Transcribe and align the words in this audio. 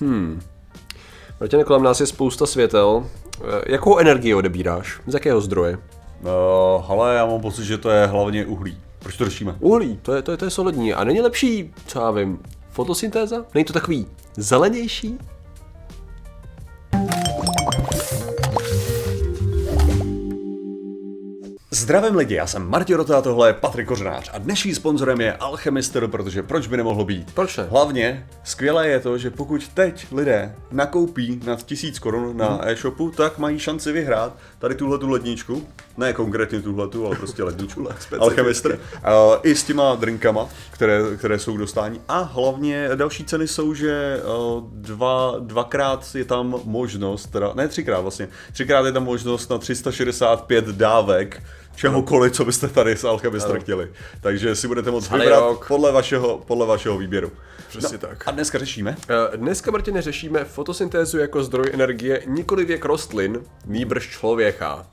Hmm. 0.00 0.40
Martin, 1.40 1.64
kolem 1.64 1.82
nás 1.82 2.00
je 2.00 2.06
spousta 2.06 2.46
světel. 2.46 3.06
Eh, 3.40 3.72
Jakou 3.72 3.98
energii 3.98 4.34
odebíráš? 4.34 5.00
Z 5.06 5.14
jakého 5.14 5.40
zdroje? 5.40 5.78
Uh, 6.20 6.90
ale 6.90 7.14
já 7.14 7.26
mám 7.26 7.40
pocit, 7.40 7.64
že 7.64 7.78
to 7.78 7.90
je 7.90 8.06
hlavně 8.06 8.46
uhlí. 8.46 8.78
Proč 8.98 9.16
to 9.16 9.24
řešíme? 9.24 9.56
Uhlí, 9.60 9.98
to 10.02 10.14
je, 10.14 10.22
to 10.22 10.30
je, 10.30 10.36
to 10.36 10.44
je 10.44 10.50
solidní. 10.50 10.94
A 10.94 11.04
není 11.04 11.20
lepší, 11.20 11.74
co 11.86 12.00
já 12.00 12.10
vím, 12.10 12.38
fotosyntéza? 12.70 13.44
Není 13.54 13.64
to 13.64 13.72
takový 13.72 14.06
zelenější? 14.36 15.18
Zdravím 21.86 22.16
lidi, 22.16 22.34
já 22.34 22.46
jsem 22.46 22.70
Martin 22.70 22.96
Rota 22.96 23.18
a 23.18 23.22
tohle 23.22 23.48
je 23.48 23.52
Patrik 23.52 23.86
Kořenář 23.86 24.30
a 24.32 24.38
dnešním 24.38 24.74
sponzorem 24.74 25.20
je 25.20 25.32
Alchemister, 25.32 26.06
protože 26.06 26.42
proč 26.42 26.66
by 26.66 26.76
nemohlo 26.76 27.04
být? 27.04 27.34
Proč 27.34 27.56
ne? 27.56 27.66
Hlavně 27.70 28.26
skvělé 28.44 28.88
je 28.88 29.00
to, 29.00 29.18
že 29.18 29.30
pokud 29.30 29.68
teď 29.68 30.06
lidé 30.12 30.54
nakoupí 30.72 31.40
nad 31.44 31.62
1000 31.62 31.98
korun 31.98 32.36
na 32.36 32.48
Mhm. 32.48 32.60
e-shopu, 32.62 33.10
tak 33.10 33.38
mají 33.38 33.58
šanci 33.58 33.92
vyhrát 33.92 34.36
tady 34.58 34.74
tuhle 34.74 34.98
tu 34.98 35.08
ledničku, 35.08 35.66
ne 35.96 36.12
konkrétně 36.12 36.62
tuhle 36.62 36.88
tu, 36.88 37.06
ale 37.06 37.16
prostě 37.16 37.42
ledničku, 37.42 37.88
Alchemister, 38.18 38.72
uh, 38.72 38.78
i 39.42 39.54
s 39.54 39.62
těma 39.62 39.94
drinkama, 39.94 40.48
které, 40.70 41.00
které 41.16 41.38
jsou 41.38 41.54
k 41.56 41.58
dostání 41.58 42.00
a 42.08 42.18
hlavně 42.18 42.88
další 42.94 43.24
ceny 43.24 43.48
jsou, 43.48 43.74
že 43.74 44.20
uh, 44.56 44.62
dva, 44.72 45.34
dvakrát 45.40 46.14
je 46.14 46.24
tam 46.24 46.60
možnost, 46.64 47.26
teda 47.26 47.52
ne 47.54 47.68
třikrát 47.68 48.00
vlastně, 48.00 48.28
třikrát 48.52 48.86
je 48.86 48.92
tam 48.92 49.04
možnost 49.04 49.50
na 49.50 49.58
365 49.58 50.64
dávek 50.64 51.42
čehokoliv, 51.76 52.32
co 52.32 52.44
byste 52.44 52.68
tady 52.68 52.96
s 52.96 53.04
Alchemister 53.04 53.60
chtěli. 53.60 53.90
Takže 54.20 54.56
si 54.56 54.68
budete 54.68 54.90
moct 54.90 55.10
vybrat 55.10 55.40
rok. 55.40 55.68
podle 55.68 55.92
vašeho, 55.92 56.42
podle 56.46 56.66
vašeho 56.66 56.98
výběru. 56.98 57.32
Přesně 57.68 57.98
tak. 57.98 58.28
A 58.28 58.30
dneska 58.30 58.58
řešíme? 58.58 58.96
Eh, 59.32 59.36
Dneska, 59.36 59.70
Martine, 59.70 60.02
řešíme 60.02 60.44
fotosyntézu 60.44 61.18
jako 61.18 61.42
zdroj 61.42 61.70
energie 61.72 62.22
nikoli 62.26 62.64
věk 62.64 62.84
rostlin, 62.84 63.40
nýbrž 63.66 64.08
člověka. 64.10 64.86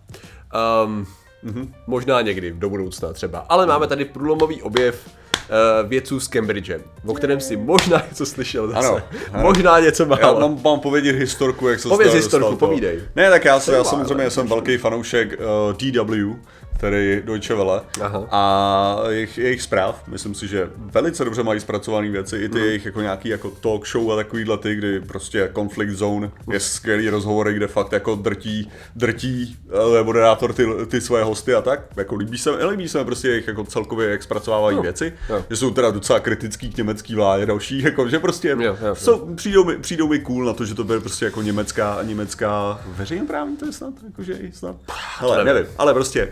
Um, 0.85 1.07
Možná 1.87 2.21
někdy 2.21 2.51
do 2.51 2.69
budoucna 2.69 3.13
třeba. 3.13 3.45
Ale 3.49 3.65
máme 3.65 3.87
tady 3.87 4.05
průlomový 4.05 4.61
objev 4.61 5.07
uh, 5.07 5.89
vědců 5.89 6.19
z 6.19 6.27
Cambridge, 6.27 6.71
o 7.05 7.13
kterém 7.13 7.39
si 7.39 7.57
možná 7.57 8.03
něco 8.09 8.25
slyšel 8.25 8.67
zase. 8.67 8.87
Ano, 8.87 9.01
ano. 9.33 9.43
Možná 9.43 9.79
něco 9.79 10.03
Já 10.03 10.09
málo. 10.09 10.39
mám, 10.39 10.61
mám 10.63 10.79
povědět 10.79 11.15
historku, 11.15 11.67
jak 11.67 11.79
se 11.79 11.89
Pověz 11.89 12.13
historku, 12.13 12.49
dostal 12.49 12.67
povídej. 12.67 13.01
Ne, 13.15 13.29
tak 13.29 13.45
já, 13.45 13.59
jsem, 13.59 13.73
já 13.73 13.83
samozřejmě 13.83 14.29
jsem 14.29 14.47
velký 14.47 14.77
fanoušek 14.77 15.39
uh, 15.39 15.73
DW, 15.77 16.35
tedy 16.79 17.21
Deutsche 17.25 17.53
Welle, 17.55 17.81
Aha. 18.01 18.27
a 18.31 18.97
jejich, 19.09 19.37
jejich 19.37 19.61
zpráv, 19.61 20.03
myslím 20.07 20.33
si, 20.35 20.47
že 20.47 20.69
velice 20.77 21.25
dobře 21.25 21.43
mají 21.43 21.59
zpracované 21.59 22.09
věci, 22.09 22.37
i 22.37 22.49
ty 22.49 22.57
Mhm. 22.57 22.67
jejich 22.67 22.85
jako 22.85 23.01
nějaký 23.01 23.29
jako 23.29 23.49
talk 23.49 23.87
show 23.87 24.11
a 24.11 24.15
takovýhle 24.15 24.57
ty, 24.57 24.75
kdy 24.75 24.99
prostě 25.01 25.49
Conflict 25.55 25.91
Zone 25.97 26.31
je 26.51 26.59
skvělý 26.59 27.09
rozhovory, 27.09 27.53
kde 27.53 27.67
fakt 27.67 27.91
jako 27.91 28.15
drtí, 28.15 28.71
drtí 28.95 29.57
uh, 29.65 30.05
moderátor 30.05 30.53
ty, 30.53 30.67
ty 30.87 31.01
své 31.01 31.23
hosty 31.23 31.53
a 31.55 31.61
tak, 31.61 31.79
jako 31.97 32.15
líbí 32.15 32.37
se, 32.37 32.65
líbí 32.65 32.89
se 32.89 32.97
mi 32.97 33.05
prostě 33.05 33.27
jejich 33.27 33.47
jako 33.47 33.63
celkově, 33.63 34.09
jak 34.09 34.23
zpracovávají 34.23 34.79
věci, 34.81 35.13
jo. 35.29 35.45
že 35.49 35.55
jsou 35.55 35.71
teda 35.71 35.91
docela 35.91 36.19
kritický 36.19 36.69
k 36.71 36.77
německý 36.77 37.15
vládě 37.15 37.45
další, 37.45 37.81
jako 37.83 38.09
že 38.09 38.19
prostě 38.19 38.47
Jo, 38.49 38.57
jo, 38.61 38.77
jo. 38.87 38.95
jsou, 38.95 39.35
přijdou, 39.35 39.63
mi, 39.63 39.77
přijdou 39.77 40.07
mi 40.07 40.19
cool 40.19 40.45
na 40.45 40.53
to, 40.53 40.65
že 40.65 40.75
to 40.75 40.83
bude 40.83 40.99
prostě 40.99 41.25
jako 41.25 41.41
německá, 41.41 41.99
německá 42.03 42.81
veřejnoprávní, 42.87 43.57
to 43.57 43.65
je 43.65 43.71
snad, 43.71 43.93
jakože 44.05 44.33
i 44.33 44.51
snad. 44.51 44.75
Hele, 45.19 45.43
nevím, 45.45 45.65
ale 45.77 45.93
prostě, 45.93 46.31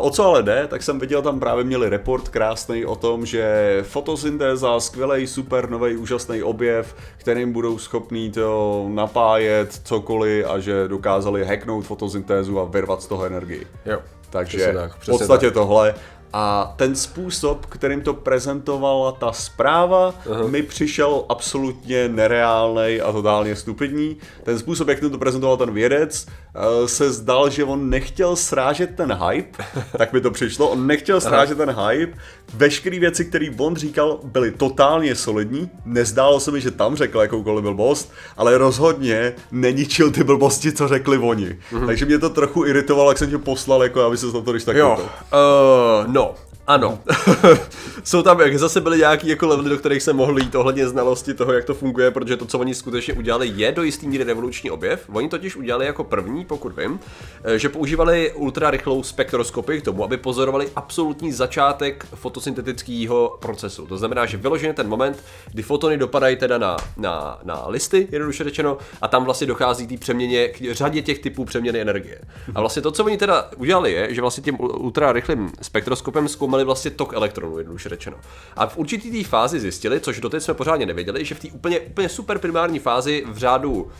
o 0.00 0.10
co 0.10 0.24
ale 0.24 0.42
jde, 0.42 0.66
tak 0.70 0.82
jsem 0.82 0.98
viděl, 0.98 1.22
tam 1.22 1.40
právě 1.40 1.64
měli 1.64 1.88
report 1.88 2.28
krásný 2.28 2.84
o 2.84 2.96
tom, 2.96 3.26
že 3.26 3.78
fotosyntéza, 3.82 4.80
skvělý, 4.80 5.26
super, 5.26 5.70
nový, 5.70 5.96
úžasný 5.96 6.42
objev, 6.42 6.96
kterým 7.16 7.52
budou 7.52 7.78
schopní 7.78 8.30
to 8.30 8.86
napájet 8.88 9.80
cokoliv 9.84 10.46
a 10.46 10.58
že 10.58 10.88
dokázali 10.88 11.44
hacknout 11.44 11.84
fotosyntézu 11.84 12.60
a 12.60 12.64
vyrvat 12.64 13.02
z 13.02 13.06
toho 13.06 13.24
energii. 13.24 13.66
Jo, 13.86 13.98
Takže 14.30 14.72
tak, 14.74 14.92
v 14.98 15.06
podstatě 15.06 15.50
tohle. 15.50 15.94
A 16.32 16.74
ten 16.76 16.96
způsob, 16.96 17.66
kterým 17.66 18.00
to 18.00 18.14
prezentovala 18.14 19.12
ta 19.12 19.32
zpráva, 19.32 20.14
uh-huh. 20.26 20.48
mi 20.48 20.62
přišel 20.62 21.24
absolutně 21.28 22.08
nereálný 22.08 23.00
a 23.00 23.12
totálně 23.12 23.56
stupidní. 23.56 24.16
Ten 24.42 24.58
způsob, 24.58 24.88
jak 24.88 25.00
to 25.00 25.18
prezentoval 25.18 25.56
ten 25.56 25.70
vědec, 25.70 26.26
eh, 26.28 26.45
se 26.86 27.12
zdal, 27.12 27.50
že 27.50 27.64
on 27.64 27.90
nechtěl 27.90 28.36
srážet 28.36 28.96
ten 28.96 29.18
hype, 29.28 29.64
tak 29.98 30.12
mi 30.12 30.20
to 30.20 30.30
přišlo, 30.30 30.68
on 30.68 30.86
nechtěl 30.86 31.20
srážet 31.20 31.58
ten 31.58 31.70
hype. 31.70 32.18
Veškeré 32.54 32.98
věci, 32.98 33.24
které 33.24 33.46
on 33.58 33.76
říkal, 33.76 34.20
byly 34.24 34.50
totálně 34.50 35.14
solidní. 35.14 35.70
Nezdálo 35.84 36.40
se 36.40 36.50
mi, 36.50 36.60
že 36.60 36.70
tam 36.70 36.96
řekl 36.96 37.20
jakoukoliv 37.20 37.62
blbost, 37.64 38.12
ale 38.36 38.58
rozhodně 38.58 39.32
neničil 39.52 40.10
ty 40.10 40.24
blbosti, 40.24 40.72
co 40.72 40.88
řekli 40.88 41.18
oni. 41.18 41.58
Uh-huh. 41.72 41.86
Takže 41.86 42.04
mě 42.04 42.18
to 42.18 42.30
trochu 42.30 42.64
iritovalo, 42.64 43.10
jak 43.10 43.18
jsem 43.18 43.30
tě 43.30 43.38
poslal, 43.38 43.82
jako 43.82 44.02
aby 44.02 44.16
se 44.16 44.26
na 44.26 44.32
to 44.32 44.52
když 44.52 44.64
tak 44.64 44.76
Jo, 44.76 44.98
uh, 44.98 46.12
no, 46.12 46.34
ano. 46.66 46.98
Jsou 48.04 48.22
tam 48.22 48.40
jak 48.40 48.58
zase 48.58 48.80
byly 48.80 48.98
nějaký 48.98 49.28
jako 49.28 49.46
levely, 49.46 49.70
do 49.70 49.78
kterých 49.78 50.02
se 50.02 50.12
mohli 50.12 50.42
jít 50.42 50.54
ohledně 50.54 50.88
znalosti 50.88 51.34
toho, 51.34 51.52
jak 51.52 51.64
to 51.64 51.74
funguje, 51.74 52.10
protože 52.10 52.36
to, 52.36 52.46
co 52.46 52.58
oni 52.58 52.74
skutečně 52.74 53.14
udělali, 53.14 53.52
je 53.54 53.72
do 53.72 53.82
jistý 53.82 54.08
míry 54.08 54.24
revoluční 54.24 54.70
objev. 54.70 55.04
Oni 55.12 55.28
totiž 55.28 55.56
udělali 55.56 55.86
jako 55.86 56.04
první, 56.04 56.44
pokud 56.44 56.78
vím, 56.78 57.00
eh, 57.44 57.58
že 57.58 57.68
používali 57.68 58.32
ultra 58.32 58.70
rychlou 58.70 59.02
spektroskopii 59.02 59.80
k 59.80 59.84
tomu, 59.84 60.04
aby 60.04 60.16
pozorovali 60.16 60.68
absolutní 60.76 61.32
začátek 61.32 62.06
fotosyntetického 62.14 63.38
procesu. 63.40 63.86
To 63.86 63.96
znamená, 63.96 64.26
že 64.26 64.36
vyloženě 64.36 64.72
ten 64.72 64.88
moment, 64.88 65.22
kdy 65.52 65.62
fotony 65.62 65.96
dopadají 65.96 66.36
teda 66.36 66.58
na, 66.58 66.76
na, 66.96 67.38
na 67.44 67.64
listy, 67.68 68.08
jednoduše 68.12 68.44
řečeno, 68.44 68.78
a 69.02 69.08
tam 69.08 69.24
vlastně 69.24 69.46
dochází 69.46 69.86
té 69.86 69.96
přeměně 69.96 70.48
k 70.48 70.74
řadě 70.74 71.02
těch 71.02 71.18
typů 71.18 71.44
přeměny 71.44 71.80
energie. 71.80 72.18
A 72.54 72.60
vlastně 72.60 72.82
to, 72.82 72.90
co 72.90 73.04
oni 73.04 73.16
teda 73.16 73.50
udělali, 73.56 73.92
je, 73.92 74.14
že 74.14 74.20
vlastně 74.20 74.42
tím 74.42 74.56
ultra 74.60 75.12
rychlým 75.12 75.52
spektroskopem 75.62 76.28
zkoumali 76.28 76.55
vlastně 76.64 76.90
tok 76.90 77.12
elektronů, 77.12 77.58
jednoduše 77.58 77.88
řečeno. 77.88 78.16
A 78.56 78.66
v 78.66 78.76
určitý 78.76 79.10
té 79.10 79.28
fázi 79.28 79.60
zjistili, 79.60 80.00
což 80.00 80.20
doteď 80.20 80.42
jsme 80.42 80.54
pořádně 80.54 80.86
nevěděli, 80.86 81.24
že 81.24 81.34
v 81.34 81.40
té 81.40 81.48
úplně, 81.48 81.80
úplně 81.80 82.08
super 82.08 82.38
primární 82.38 82.78
fázi 82.78 83.24
v 83.26 83.38
řádu 83.38 83.90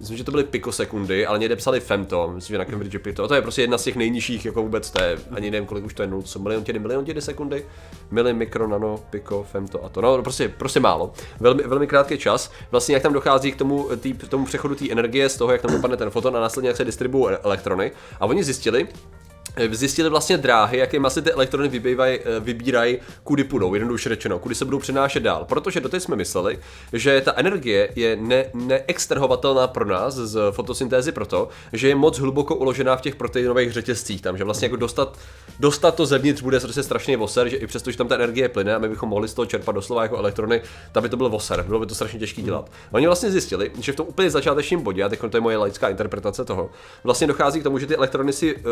Myslím, 0.00 0.16
že 0.16 0.24
to 0.24 0.30
byly 0.30 0.44
pikosekundy, 0.44 1.26
ale 1.26 1.38
někde 1.38 1.56
psali 1.56 1.80
femto, 1.80 2.30
myslím, 2.34 2.54
že 2.54 2.58
na 2.58 2.64
Cambridge 2.64 2.98
Pito. 2.98 3.28
To 3.28 3.34
je 3.34 3.42
prostě 3.42 3.62
jedna 3.62 3.78
z 3.78 3.84
těch 3.84 3.96
nejnižších, 3.96 4.44
jako 4.44 4.62
vůbec 4.62 4.90
to 4.90 5.02
je, 5.02 5.18
ani 5.30 5.50
nevím, 5.50 5.66
kolik 5.66 5.84
už 5.84 5.94
to 5.94 6.02
je, 6.02 6.08
0, 6.08 6.22
co 6.22 6.38
miliontěny, 6.38 6.78
miliontěny 6.78 7.20
sekundy, 7.20 7.66
mili, 8.10 8.32
mikro, 8.32 8.68
nano, 8.68 8.98
piko, 9.10 9.46
femto 9.52 9.84
a 9.84 9.88
to. 9.88 10.00
No, 10.00 10.22
prostě, 10.22 10.48
prostě 10.48 10.80
málo. 10.80 11.12
Velmi, 11.40 11.62
velmi 11.62 11.86
krátký 11.86 12.18
čas. 12.18 12.52
Vlastně 12.70 12.94
jak 12.94 13.02
tam 13.02 13.12
dochází 13.12 13.52
k 13.52 13.56
tomu, 13.56 13.88
tý, 14.00 14.12
tomu 14.14 14.44
přechodu 14.44 14.74
té 14.74 14.90
energie 14.90 15.28
z 15.28 15.36
toho, 15.36 15.52
jak 15.52 15.62
tam 15.62 15.72
dopadne 15.72 15.96
ten 15.96 16.10
foton 16.10 16.36
a 16.36 16.40
následně 16.40 16.68
jak 16.68 16.76
se 16.76 16.84
distribuují 16.84 17.34
elektrony. 17.42 17.92
A 18.20 18.26
oni 18.26 18.44
zjistili, 18.44 18.88
zjistili 19.70 20.10
vlastně 20.10 20.36
dráhy, 20.36 20.78
jakými 20.78 21.06
asi 21.06 21.22
ty 21.22 21.32
elektrony 21.32 21.68
vybývaj, 21.68 22.20
vybírají, 22.40 22.98
kudy 23.24 23.44
půjdou, 23.44 23.74
jednoduše 23.74 24.08
řečeno, 24.08 24.38
kudy 24.38 24.54
se 24.54 24.64
budou 24.64 24.78
přenášet 24.78 25.22
dál. 25.22 25.44
Protože 25.48 25.80
doteď 25.80 26.02
jsme 26.02 26.16
mysleli, 26.16 26.58
že 26.92 27.20
ta 27.20 27.32
energie 27.36 27.88
je 27.96 28.16
ne, 28.16 28.44
neextrahovatelná 28.54 29.66
pro 29.66 29.84
nás 29.84 30.14
z 30.14 30.38
fotosyntézy 30.50 31.12
proto, 31.12 31.48
že 31.72 31.88
je 31.88 31.94
moc 31.94 32.18
hluboko 32.18 32.54
uložená 32.54 32.96
v 32.96 33.00
těch 33.00 33.16
proteinových 33.16 33.72
řetězcích, 33.72 34.22
tam, 34.22 34.38
že 34.38 34.44
vlastně 34.44 34.66
jako 34.66 34.76
dostat, 34.76 35.18
dostat 35.60 35.94
to 35.94 36.06
zevnitř 36.06 36.42
bude 36.42 36.60
prostě 36.60 36.82
strašně 36.82 37.16
voser, 37.16 37.48
že 37.48 37.56
i 37.56 37.66
přesto, 37.66 37.90
že 37.90 37.96
tam 37.96 38.08
ta 38.08 38.14
energie 38.14 38.48
plyne 38.48 38.74
a 38.74 38.78
my 38.78 38.88
bychom 38.88 39.08
mohli 39.08 39.28
z 39.28 39.34
toho 39.34 39.46
čerpat 39.46 39.74
doslova 39.74 40.02
jako 40.02 40.16
elektrony, 40.16 40.62
tak 40.92 41.02
by 41.02 41.08
to 41.08 41.16
bylo 41.16 41.28
voser, 41.28 41.64
bylo 41.68 41.80
by 41.80 41.86
to 41.86 41.94
strašně 41.94 42.18
těžké 42.18 42.42
dělat. 42.42 42.70
Oni 42.92 43.06
vlastně 43.06 43.30
zjistili, 43.30 43.70
že 43.80 43.92
v 43.92 43.96
tom 43.96 44.06
úplně 44.08 44.30
začátečním 44.30 44.80
bodě, 44.80 45.04
a 45.04 45.08
teď 45.08 45.20
to 45.30 45.36
je 45.36 45.40
moje 45.40 45.56
laická 45.56 45.88
interpretace 45.88 46.44
toho, 46.44 46.70
vlastně 47.04 47.26
dochází 47.26 47.60
k 47.60 47.62
tomu, 47.62 47.78
že 47.78 47.86
ty 47.86 47.96
elektrony 47.96 48.32
si 48.32 48.56
uh, 48.56 48.62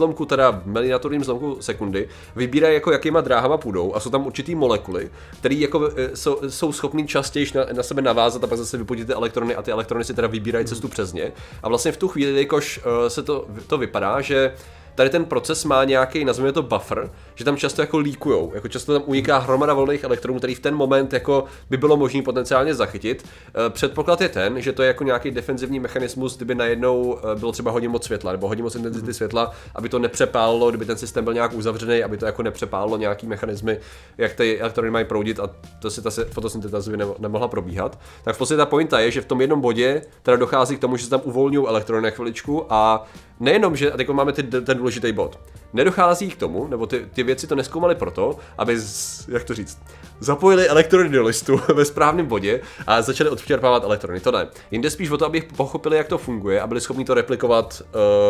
zlomku, 0.00 0.24
teda 0.24 0.50
v 0.50 0.66
miniaturním 0.66 1.24
zlomku 1.24 1.56
sekundy, 1.60 2.08
vybírají 2.36 2.74
jako 2.74 2.92
jakýma 2.92 3.20
dráhama 3.20 3.56
půjdou 3.56 3.94
a 3.94 4.00
jsou 4.00 4.10
tam 4.10 4.26
určitý 4.26 4.54
molekuly, 4.54 5.10
které 5.38 5.54
jako 5.54 5.90
e, 5.96 6.16
jsou, 6.16 6.40
jsou 6.48 6.72
schopný 6.72 7.06
častěji 7.06 7.46
na, 7.54 7.66
na, 7.72 7.82
sebe 7.82 8.02
navázat 8.02 8.44
a 8.44 8.46
pak 8.46 8.58
zase 8.58 8.78
vypudit 8.78 9.06
ty 9.06 9.12
elektrony 9.12 9.56
a 9.56 9.62
ty 9.62 9.70
elektrony 9.70 10.04
si 10.04 10.14
teda 10.14 10.28
vybírají 10.28 10.66
cestu 10.66 10.88
přes 10.88 11.12
ně. 11.12 11.32
A 11.62 11.68
vlastně 11.68 11.92
v 11.92 11.96
tu 11.96 12.08
chvíli, 12.08 12.40
jakož 12.40 12.80
uh, 12.80 13.08
se 13.08 13.22
to, 13.22 13.46
to 13.66 13.78
vypadá, 13.78 14.20
že 14.20 14.54
tady 14.94 15.10
ten 15.10 15.24
proces 15.24 15.64
má 15.64 15.84
nějaký, 15.84 16.24
nazveme 16.24 16.52
to 16.52 16.62
buffer, 16.62 17.10
že 17.40 17.44
tam 17.44 17.56
často 17.56 17.82
jako 17.82 17.98
líkujou, 17.98 18.52
jako 18.54 18.68
často 18.68 18.92
tam 18.92 19.02
uniká 19.06 19.38
hromada 19.38 19.74
volných 19.74 20.04
elektronů, 20.04 20.38
který 20.38 20.54
v 20.54 20.60
ten 20.60 20.74
moment 20.74 21.12
jako 21.12 21.44
by 21.70 21.76
bylo 21.76 21.96
možné 21.96 22.22
potenciálně 22.22 22.74
zachytit. 22.74 23.24
Eh, 23.48 23.70
Předpoklad 23.70 24.20
je 24.20 24.28
ten, 24.28 24.60
že 24.60 24.72
to 24.72 24.82
je 24.82 24.86
jako 24.86 25.04
nějaký 25.04 25.30
defenzivní 25.30 25.80
mechanismus, 25.80 26.36
kdyby 26.36 26.54
najednou 26.54 27.18
eh, 27.18 27.38
bylo 27.38 27.52
třeba 27.52 27.70
hodně 27.70 27.88
moc 27.88 28.04
světla 28.04 28.32
nebo 28.32 28.48
hodně 28.48 28.62
moc 28.62 28.74
intenzity 28.74 29.14
světla, 29.14 29.52
aby 29.74 29.88
to 29.88 29.98
nepřepálilo, 29.98 30.68
kdyby 30.68 30.84
ten 30.84 30.96
systém 30.96 31.24
byl 31.24 31.34
nějak 31.34 31.52
uzavřený, 31.52 32.02
aby 32.02 32.16
to 32.16 32.26
jako 32.26 32.42
nepřepálilo 32.42 32.96
nějaký 32.96 33.26
mechanismy, 33.26 33.78
jak 34.18 34.34
ty 34.34 34.60
elektrony 34.60 34.90
mají 34.90 35.04
proudit 35.04 35.40
a 35.40 35.50
to 35.78 35.90
si 35.90 36.02
ta 36.02 36.10
fotosyntéza 36.30 36.92
nemohla 37.18 37.48
probíhat. 37.48 37.98
Tak 38.24 38.34
v 38.34 38.38
podstatě 38.38 38.56
ta 38.56 38.66
pointa 38.66 39.00
je, 39.00 39.10
že 39.10 39.20
v 39.20 39.24
tom 39.24 39.40
jednom 39.40 39.60
bodě 39.60 40.02
teda 40.22 40.36
dochází 40.36 40.76
k 40.76 40.80
tomu, 40.80 40.96
že 40.96 41.04
se 41.04 41.10
tam 41.10 41.20
uvolňují 41.24 41.66
elektrony 41.66 42.02
na 42.02 42.10
chviličku 42.10 42.66
a 42.70 43.06
nejenom, 43.40 43.76
že 43.76 43.92
a 43.92 43.96
teď 43.96 44.08
máme 44.08 44.32
ty, 44.32 44.42
ten 44.42 44.78
důležitý 44.78 45.12
bod. 45.12 45.38
Nedochází 45.72 46.28
k 46.30 46.36
tomu, 46.36 46.66
nebo 46.66 46.86
ty, 46.86 47.06
ty 47.12 47.22
věci 47.22 47.46
to 47.46 47.54
neskoumaly 47.54 47.94
proto, 47.94 48.38
aby, 48.58 48.80
z, 48.80 49.28
jak 49.28 49.44
to 49.44 49.54
říct, 49.54 49.78
zapojili 50.20 50.68
elektrony 50.68 51.08
do 51.08 51.22
listu 51.22 51.60
ve 51.74 51.84
správném 51.84 52.26
bodě 52.26 52.60
a 52.86 53.02
začali 53.02 53.30
odčerpávat 53.30 53.84
elektrony. 53.84 54.20
To 54.20 54.32
ne. 54.32 54.46
Jinde 54.70 54.90
spíš 54.90 55.10
o 55.10 55.18
to, 55.18 55.26
aby 55.26 55.40
pochopili, 55.56 55.96
jak 55.96 56.08
to 56.08 56.18
funguje 56.18 56.60
a 56.60 56.66
byli 56.66 56.80
schopni 56.80 57.04
to 57.04 57.14
replikovat 57.14 57.82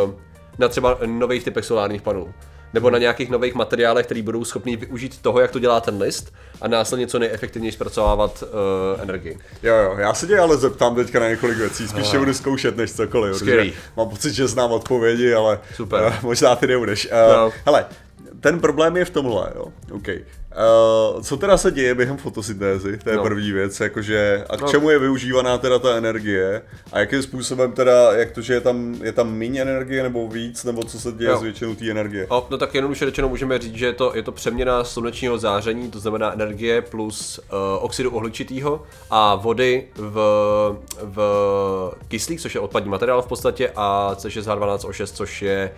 uh, 0.04 0.14
na 0.58 0.68
třeba 0.68 0.98
nových 1.06 1.44
typech 1.44 1.64
solárních 1.64 2.02
panelů 2.02 2.34
nebo 2.74 2.90
na 2.90 2.98
nějakých 2.98 3.30
nových 3.30 3.54
materiálech, 3.54 4.06
které 4.06 4.22
budou 4.22 4.44
schopni 4.44 4.76
využít 4.76 5.22
toho, 5.22 5.40
jak 5.40 5.50
to 5.50 5.58
dělá 5.58 5.80
ten 5.80 6.02
list 6.02 6.32
a 6.60 6.68
následně 6.68 7.06
co 7.06 7.18
nejefektivněji 7.18 7.72
zpracovávat 7.72 8.42
uh, 8.42 9.02
energii. 9.02 9.38
Jo, 9.62 9.74
jo, 9.74 9.94
já 9.98 10.14
se 10.14 10.26
tě 10.26 10.38
ale 10.38 10.56
zeptám 10.56 10.94
teďka 10.94 11.20
na 11.20 11.28
několik 11.28 11.58
věcí, 11.58 11.88
spíš 11.88 12.14
budu 12.16 12.34
zkoušet 12.34 12.76
než 12.76 12.92
cokoliv, 12.92 13.42
mám 13.96 14.08
pocit, 14.08 14.32
že 14.32 14.48
znám 14.48 14.72
odpovědi, 14.72 15.34
ale 15.34 15.60
Super. 15.74 16.02
Uh, 16.02 16.14
možná 16.22 16.56
ty 16.56 16.66
nebudeš. 16.66 17.06
Uh, 17.06 17.36
no. 17.36 17.52
Hele, 17.66 17.86
ten 18.40 18.60
problém 18.60 18.96
je 18.96 19.04
v 19.04 19.10
tomhle, 19.10 19.52
jo. 19.54 19.66
Okay. 19.92 20.24
Uh, 20.50 21.22
co 21.22 21.36
teda 21.36 21.56
se 21.56 21.70
děje 21.70 21.94
během 21.94 22.16
fotosyntézy? 22.16 22.98
To 22.98 23.10
je 23.10 23.16
no. 23.16 23.22
první 23.22 23.52
věc, 23.52 23.80
jakože 23.80 24.44
a 24.50 24.56
k 24.56 24.60
no. 24.60 24.68
čemu 24.68 24.90
je 24.90 24.98
využívaná 24.98 25.58
teda 25.58 25.78
ta 25.78 25.96
energie 25.96 26.62
a 26.92 26.98
jakým 26.98 27.22
způsobem 27.22 27.72
teda, 27.72 28.12
jak 28.12 28.30
to, 28.30 28.40
že 28.40 28.54
je 28.54 28.60
tam, 28.60 28.94
je 29.02 29.12
tam 29.12 29.32
méně 29.32 29.62
energie 29.62 30.02
nebo 30.02 30.28
víc, 30.28 30.64
nebo 30.64 30.82
co 30.82 31.00
se 31.00 31.12
děje 31.12 31.30
jo. 31.30 31.38
s 31.38 31.42
většinou 31.42 31.74
té 31.74 31.90
energie? 31.90 32.26
No, 32.30 32.46
no 32.50 32.58
tak 32.58 32.74
jednoduše 32.74 33.04
řečeno 33.04 33.28
můžeme 33.28 33.58
říct, 33.58 33.74
že 33.74 33.86
je 33.86 33.92
to, 33.92 34.12
je 34.14 34.22
to 34.22 34.32
přeměna 34.32 34.84
slunečního 34.84 35.38
záření, 35.38 35.90
to 35.90 36.00
znamená 36.00 36.32
energie 36.32 36.82
plus 36.82 37.38
uh, 37.38 37.58
oxidu 37.84 38.10
uhličitého 38.10 38.82
a 39.10 39.34
vody 39.34 39.88
v, 39.96 40.16
v 41.02 41.18
kyslík, 42.08 42.40
což 42.40 42.54
je 42.54 42.60
odpadní 42.60 42.90
materiál 42.90 43.22
v 43.22 43.26
podstatě 43.26 43.72
a 43.76 44.14
C6H12O6, 44.14 45.06
což 45.06 45.42
je, 45.42 45.72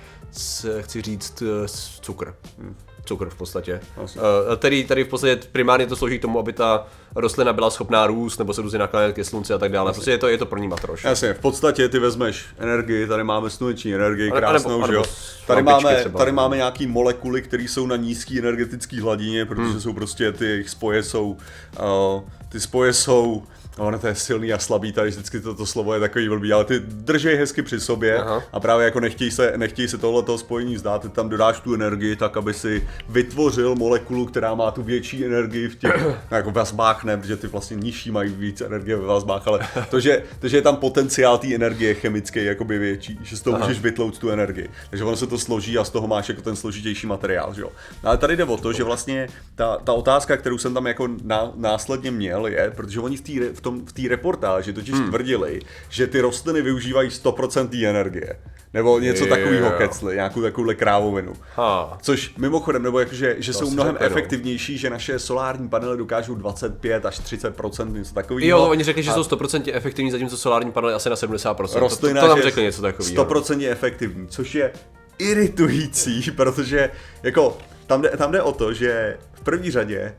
chci 0.80 1.02
říct, 1.02 1.42
eh, 1.42 1.68
cukr. 2.00 2.34
Hmm 2.58 2.74
cukr 3.04 3.30
v 3.30 3.34
podstatě. 3.34 3.80
Uh, 3.96 4.22
tedy, 4.56 4.84
tedy 4.84 5.04
v 5.04 5.08
podstatě 5.08 5.40
primárně 5.52 5.86
to 5.86 5.96
slouží 5.96 6.18
k 6.18 6.22
tomu, 6.22 6.38
aby 6.38 6.52
ta 6.52 6.86
rostlina 7.14 7.52
byla 7.52 7.70
schopná 7.70 8.06
růst 8.06 8.38
nebo 8.38 8.54
se 8.54 8.62
různě 8.62 8.78
naklánět 8.78 9.14
ke 9.14 9.24
slunci 9.24 9.52
a 9.52 9.58
tak 9.58 9.72
dále. 9.72 9.88
Jasně. 9.88 9.98
Prostě 9.98 10.10
je 10.10 10.18
to, 10.18 10.28
je 10.28 10.38
to 10.38 10.46
pro 10.46 10.58
ní 10.58 10.68
matroš. 10.68 11.04
Jasně, 11.04 11.34
v 11.34 11.38
podstatě 11.38 11.88
ty 11.88 11.98
vezmeš 11.98 12.46
energii, 12.58 13.06
tady 13.06 13.24
máme 13.24 13.50
sluneční 13.50 13.94
energii 13.94 14.30
krásnou, 14.30 14.86
že 14.86 14.94
jo. 14.94 15.04
Tady 15.46 15.62
máme, 15.62 15.96
třeba, 15.96 16.18
tady 16.18 16.32
máme 16.32 16.56
nějaký 16.56 16.86
molekuly, 16.86 17.42
které 17.42 17.62
jsou 17.62 17.86
na 17.86 17.96
nízké 17.96 18.38
energetické 18.38 19.02
hladině, 19.02 19.46
protože 19.46 19.68
hmm. 19.68 19.80
jsou 19.80 19.92
prostě 19.92 20.32
ty 20.32 20.64
spoje 20.66 21.02
jsou, 21.02 21.36
uh, 21.80 22.22
ty 22.48 22.60
spoje 22.60 22.92
jsou 22.92 23.42
No, 23.78 23.86
ono 23.86 23.98
to 23.98 24.06
je 24.06 24.14
silný 24.14 24.52
a 24.52 24.58
slabý, 24.58 24.92
tady 24.92 25.10
vždycky 25.10 25.40
toto 25.40 25.66
slovo 25.66 25.94
je 25.94 26.00
takový 26.00 26.28
blbý, 26.28 26.52
ale 26.52 26.64
ty 26.64 26.80
držej 26.80 27.36
hezky 27.36 27.62
při 27.62 27.80
sobě 27.80 28.18
Aha. 28.18 28.42
a 28.52 28.60
právě 28.60 28.84
jako 28.84 29.00
nechtějí 29.00 29.30
se, 29.30 29.52
nechtějí 29.56 29.88
se 29.88 29.98
tohleto 29.98 30.38
spojení 30.38 30.76
zdát, 30.76 31.02
ty 31.02 31.08
tam 31.08 31.28
dodáš 31.28 31.60
tu 31.60 31.74
energii 31.74 32.16
tak, 32.16 32.36
aby 32.36 32.54
si 32.54 32.88
vytvořil 33.08 33.74
molekulu, 33.74 34.26
která 34.26 34.54
má 34.54 34.70
tu 34.70 34.82
větší 34.82 35.24
energii 35.24 35.68
v 35.68 35.76
těch 35.76 36.04
no, 36.30 36.36
jako 36.36 36.50
vazbách, 36.50 37.04
ne, 37.04 37.16
protože 37.16 37.36
ty 37.36 37.46
vlastně 37.46 37.76
nižší 37.76 38.10
mají 38.10 38.32
víc 38.32 38.60
energie 38.60 38.96
ve 38.96 39.06
vazbách, 39.06 39.48
ale 39.48 39.60
to, 39.90 40.00
že, 40.00 40.22
to, 40.38 40.48
že 40.48 40.56
je 40.56 40.62
tam 40.62 40.76
potenciál 40.76 41.38
té 41.38 41.54
energie 41.54 41.94
chemické 41.94 42.44
jakoby 42.44 42.78
větší, 42.78 43.18
že 43.22 43.36
z 43.36 43.40
toho 43.40 43.56
Aha. 43.56 43.66
můžeš 43.66 43.82
vytlout 43.82 44.18
tu 44.18 44.30
energii. 44.30 44.68
Takže 44.90 45.04
ono 45.04 45.16
se 45.16 45.26
to 45.26 45.38
složí 45.38 45.78
a 45.78 45.84
z 45.84 45.90
toho 45.90 46.06
máš 46.06 46.28
jako 46.28 46.42
ten 46.42 46.56
složitější 46.56 47.06
materiál, 47.06 47.54
že 47.54 47.62
jo. 47.62 47.68
No, 48.02 48.08
ale 48.08 48.18
tady 48.18 48.36
jde 48.36 48.44
o 48.44 48.56
to, 48.56 48.72
že 48.72 48.84
vlastně 48.84 49.28
ta, 49.54 49.78
ta 49.84 49.92
otázka, 49.92 50.36
kterou 50.36 50.58
jsem 50.58 50.74
tam 50.74 50.86
jako 50.86 51.08
ná, 51.22 51.52
následně 51.56 52.10
měl, 52.10 52.46
je, 52.46 52.72
protože 52.76 53.00
oni 53.00 53.16
v, 53.16 53.22
v 53.54 53.61
tom, 53.62 53.86
v 53.86 53.92
té 53.92 54.02
reportáži 54.08 54.72
totiž 54.72 54.94
hmm. 54.94 55.08
tvrdili, 55.08 55.60
že 55.88 56.06
ty 56.06 56.20
rostliny 56.20 56.62
využívají 56.62 57.08
100% 57.08 57.88
energie. 57.88 58.36
Nebo 58.74 58.98
něco 58.98 59.26
takového 59.26 59.70
kecli, 59.70 60.14
nějakou 60.14 60.42
takovou 60.42 60.74
krávovinu. 60.76 61.32
Ha. 61.56 61.98
Což 62.02 62.34
mimochodem, 62.36 62.82
nebo 62.82 63.00
jakože, 63.00 63.36
že 63.38 63.52
to 63.52 63.58
jsou 63.58 63.70
mnohem 63.70 63.92
řekli, 63.92 64.06
efektivnější, 64.06 64.78
že 64.78 64.90
naše 64.90 65.18
solární 65.18 65.68
panely 65.68 65.98
dokážou 65.98 66.34
25 66.34 67.06
až 67.06 67.20
30%, 67.20 67.92
něco 67.92 68.14
takového. 68.14 68.48
Jo, 68.48 68.66
oni 68.70 68.84
řekli, 68.84 69.02
že 69.02 69.12
jsou 69.12 69.22
100% 69.22 69.70
efektivní, 69.72 70.10
zatímco 70.10 70.36
solární 70.36 70.72
panely 70.72 70.94
asi 70.94 71.10
na 71.10 71.16
70%. 71.16 71.78
Rostlina, 71.78 72.20
to, 72.20 72.26
to, 72.26 72.32
to 72.32 72.36
nám 72.36 72.42
řekli 72.42 72.62
něco 72.62 72.82
takového. 72.82 73.24
100% 73.24 73.70
efektivní, 73.70 74.28
což 74.28 74.54
je 74.54 74.72
iritující, 75.18 76.30
protože 76.36 76.90
jako 77.22 77.58
tam 77.86 78.02
jde, 78.02 78.10
tam 78.10 78.32
jde 78.32 78.42
o 78.42 78.52
to, 78.52 78.72
že 78.72 79.18
v 79.32 79.40
první 79.40 79.70
řadě 79.70 80.14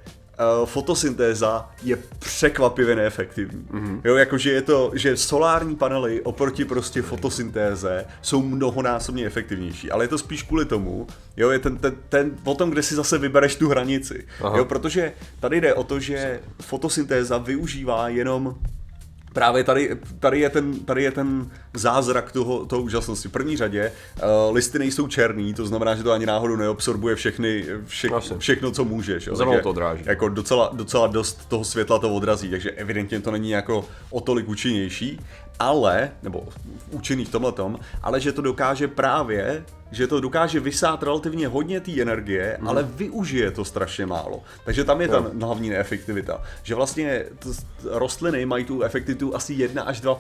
uh, 0.62 0.66
fotosyntéza 0.66 1.70
je 1.84 1.98
překvapivě 2.20 2.96
neefektivní. 2.96 3.68
Mm-hmm. 3.72 4.02
Jo, 4.04 4.16
jakože 4.16 4.52
je 4.52 4.62
to, 4.62 4.92
že 4.94 5.18
solární 5.18 5.76
panely 5.76 6.22
oproti 6.22 6.66
prostě 6.66 7.02
fotosyntéze 7.02 8.06
jsou 8.22 8.42
mnohonásobně 8.42 9.26
efektivnější, 9.26 9.92
ale 9.92 10.04
je 10.04 10.08
to 10.08 10.18
spíš 10.18 10.44
kvůli 10.44 10.66
tomu, 10.66 11.08
jo, 11.38 11.50
je 11.50 11.60
ten, 11.60 11.78
ten, 11.78 11.96
ten 12.10 12.32
o 12.44 12.56
tom, 12.56 12.70
kde 12.70 12.84
si 12.84 12.96
zase 12.96 13.18
vybereš 13.18 13.56
tu 13.56 13.70
hranici. 13.70 14.28
Aha. 14.42 14.58
Jo, 14.58 14.66
protože 14.66 15.14
tady 15.40 15.62
jde 15.62 15.74
o 15.74 15.84
to, 15.84 16.00
že 16.00 16.40
fotosyntéza 16.62 17.38
využívá 17.38 18.10
jenom 18.10 18.56
právě 19.34 19.64
tady, 19.64 19.98
tady, 20.20 20.40
je 20.40 20.50
ten, 20.50 20.80
tady 20.80 21.04
je 21.04 21.12
ten 21.12 21.52
zázrak 21.74 22.32
toho, 22.32 22.66
toho 22.66 22.82
úžasnosti. 22.82 23.28
V 23.28 23.32
první 23.32 23.58
řadě 23.58 23.92
uh, 24.16 24.56
listy 24.56 24.80
nejsou 24.80 25.08
černý, 25.08 25.54
to 25.54 25.66
znamená, 25.66 25.96
že 25.96 26.04
to 26.04 26.12
ani 26.12 26.26
náhodou 26.26 26.56
neobsorbuje 26.56 27.16
všechny, 27.16 27.66
vše, 27.86 28.10
všechno, 28.38 28.72
co 28.72 28.86
můžeš. 28.86 29.28
Jo. 29.28 29.38
Takže, 29.38 29.60
to 29.62 29.70
odráží. 29.70 30.04
Jako 30.06 30.30
docela, 30.30 30.70
docela 30.74 31.08
dost 31.08 31.50
toho 31.50 31.64
světla 31.64 32.00
to 32.00 32.16
odrazí, 32.16 32.50
takže 32.50 32.72
evidentně 32.72 33.20
to 33.20 33.32
není 33.32 33.50
jako 33.50 33.86
o 34.10 34.22
tolik 34.22 34.50
účinnější, 34.50 35.20
ale, 35.60 36.12
nebo 36.24 36.44
účinný 36.92 37.26
v 37.26 37.32
tomhle 37.32 37.52
tom, 37.52 37.80
ale 38.02 38.20
že 38.20 38.32
to 38.32 38.42
dokáže 38.42 38.88
právě 38.88 39.64
že 39.94 40.08
to 40.08 40.20
dokáže 40.20 40.60
vysát 40.60 41.04
relativně 41.04 41.48
hodně 41.48 41.80
té 41.80 42.02
energie, 42.02 42.58
mm. 42.62 42.68
ale 42.68 42.84
využije 42.84 43.52
to 43.52 43.66
strašně 43.66 44.06
málo. 44.06 44.42
Takže 44.66 44.84
tam 44.84 45.02
je 45.02 45.08
ta 45.08 45.26
no. 45.34 45.48
hlavní 45.48 45.70
neefektivita. 45.70 46.42
Že 46.64 46.76
vlastně 46.76 47.26
t- 47.40 47.50
rostliny 47.84 48.46
mají 48.46 48.66
tu 48.66 48.84
efektivitu 48.84 49.36
asi 49.36 49.54
1 49.54 49.84
až 49.84 50.02
2 50.02 50.18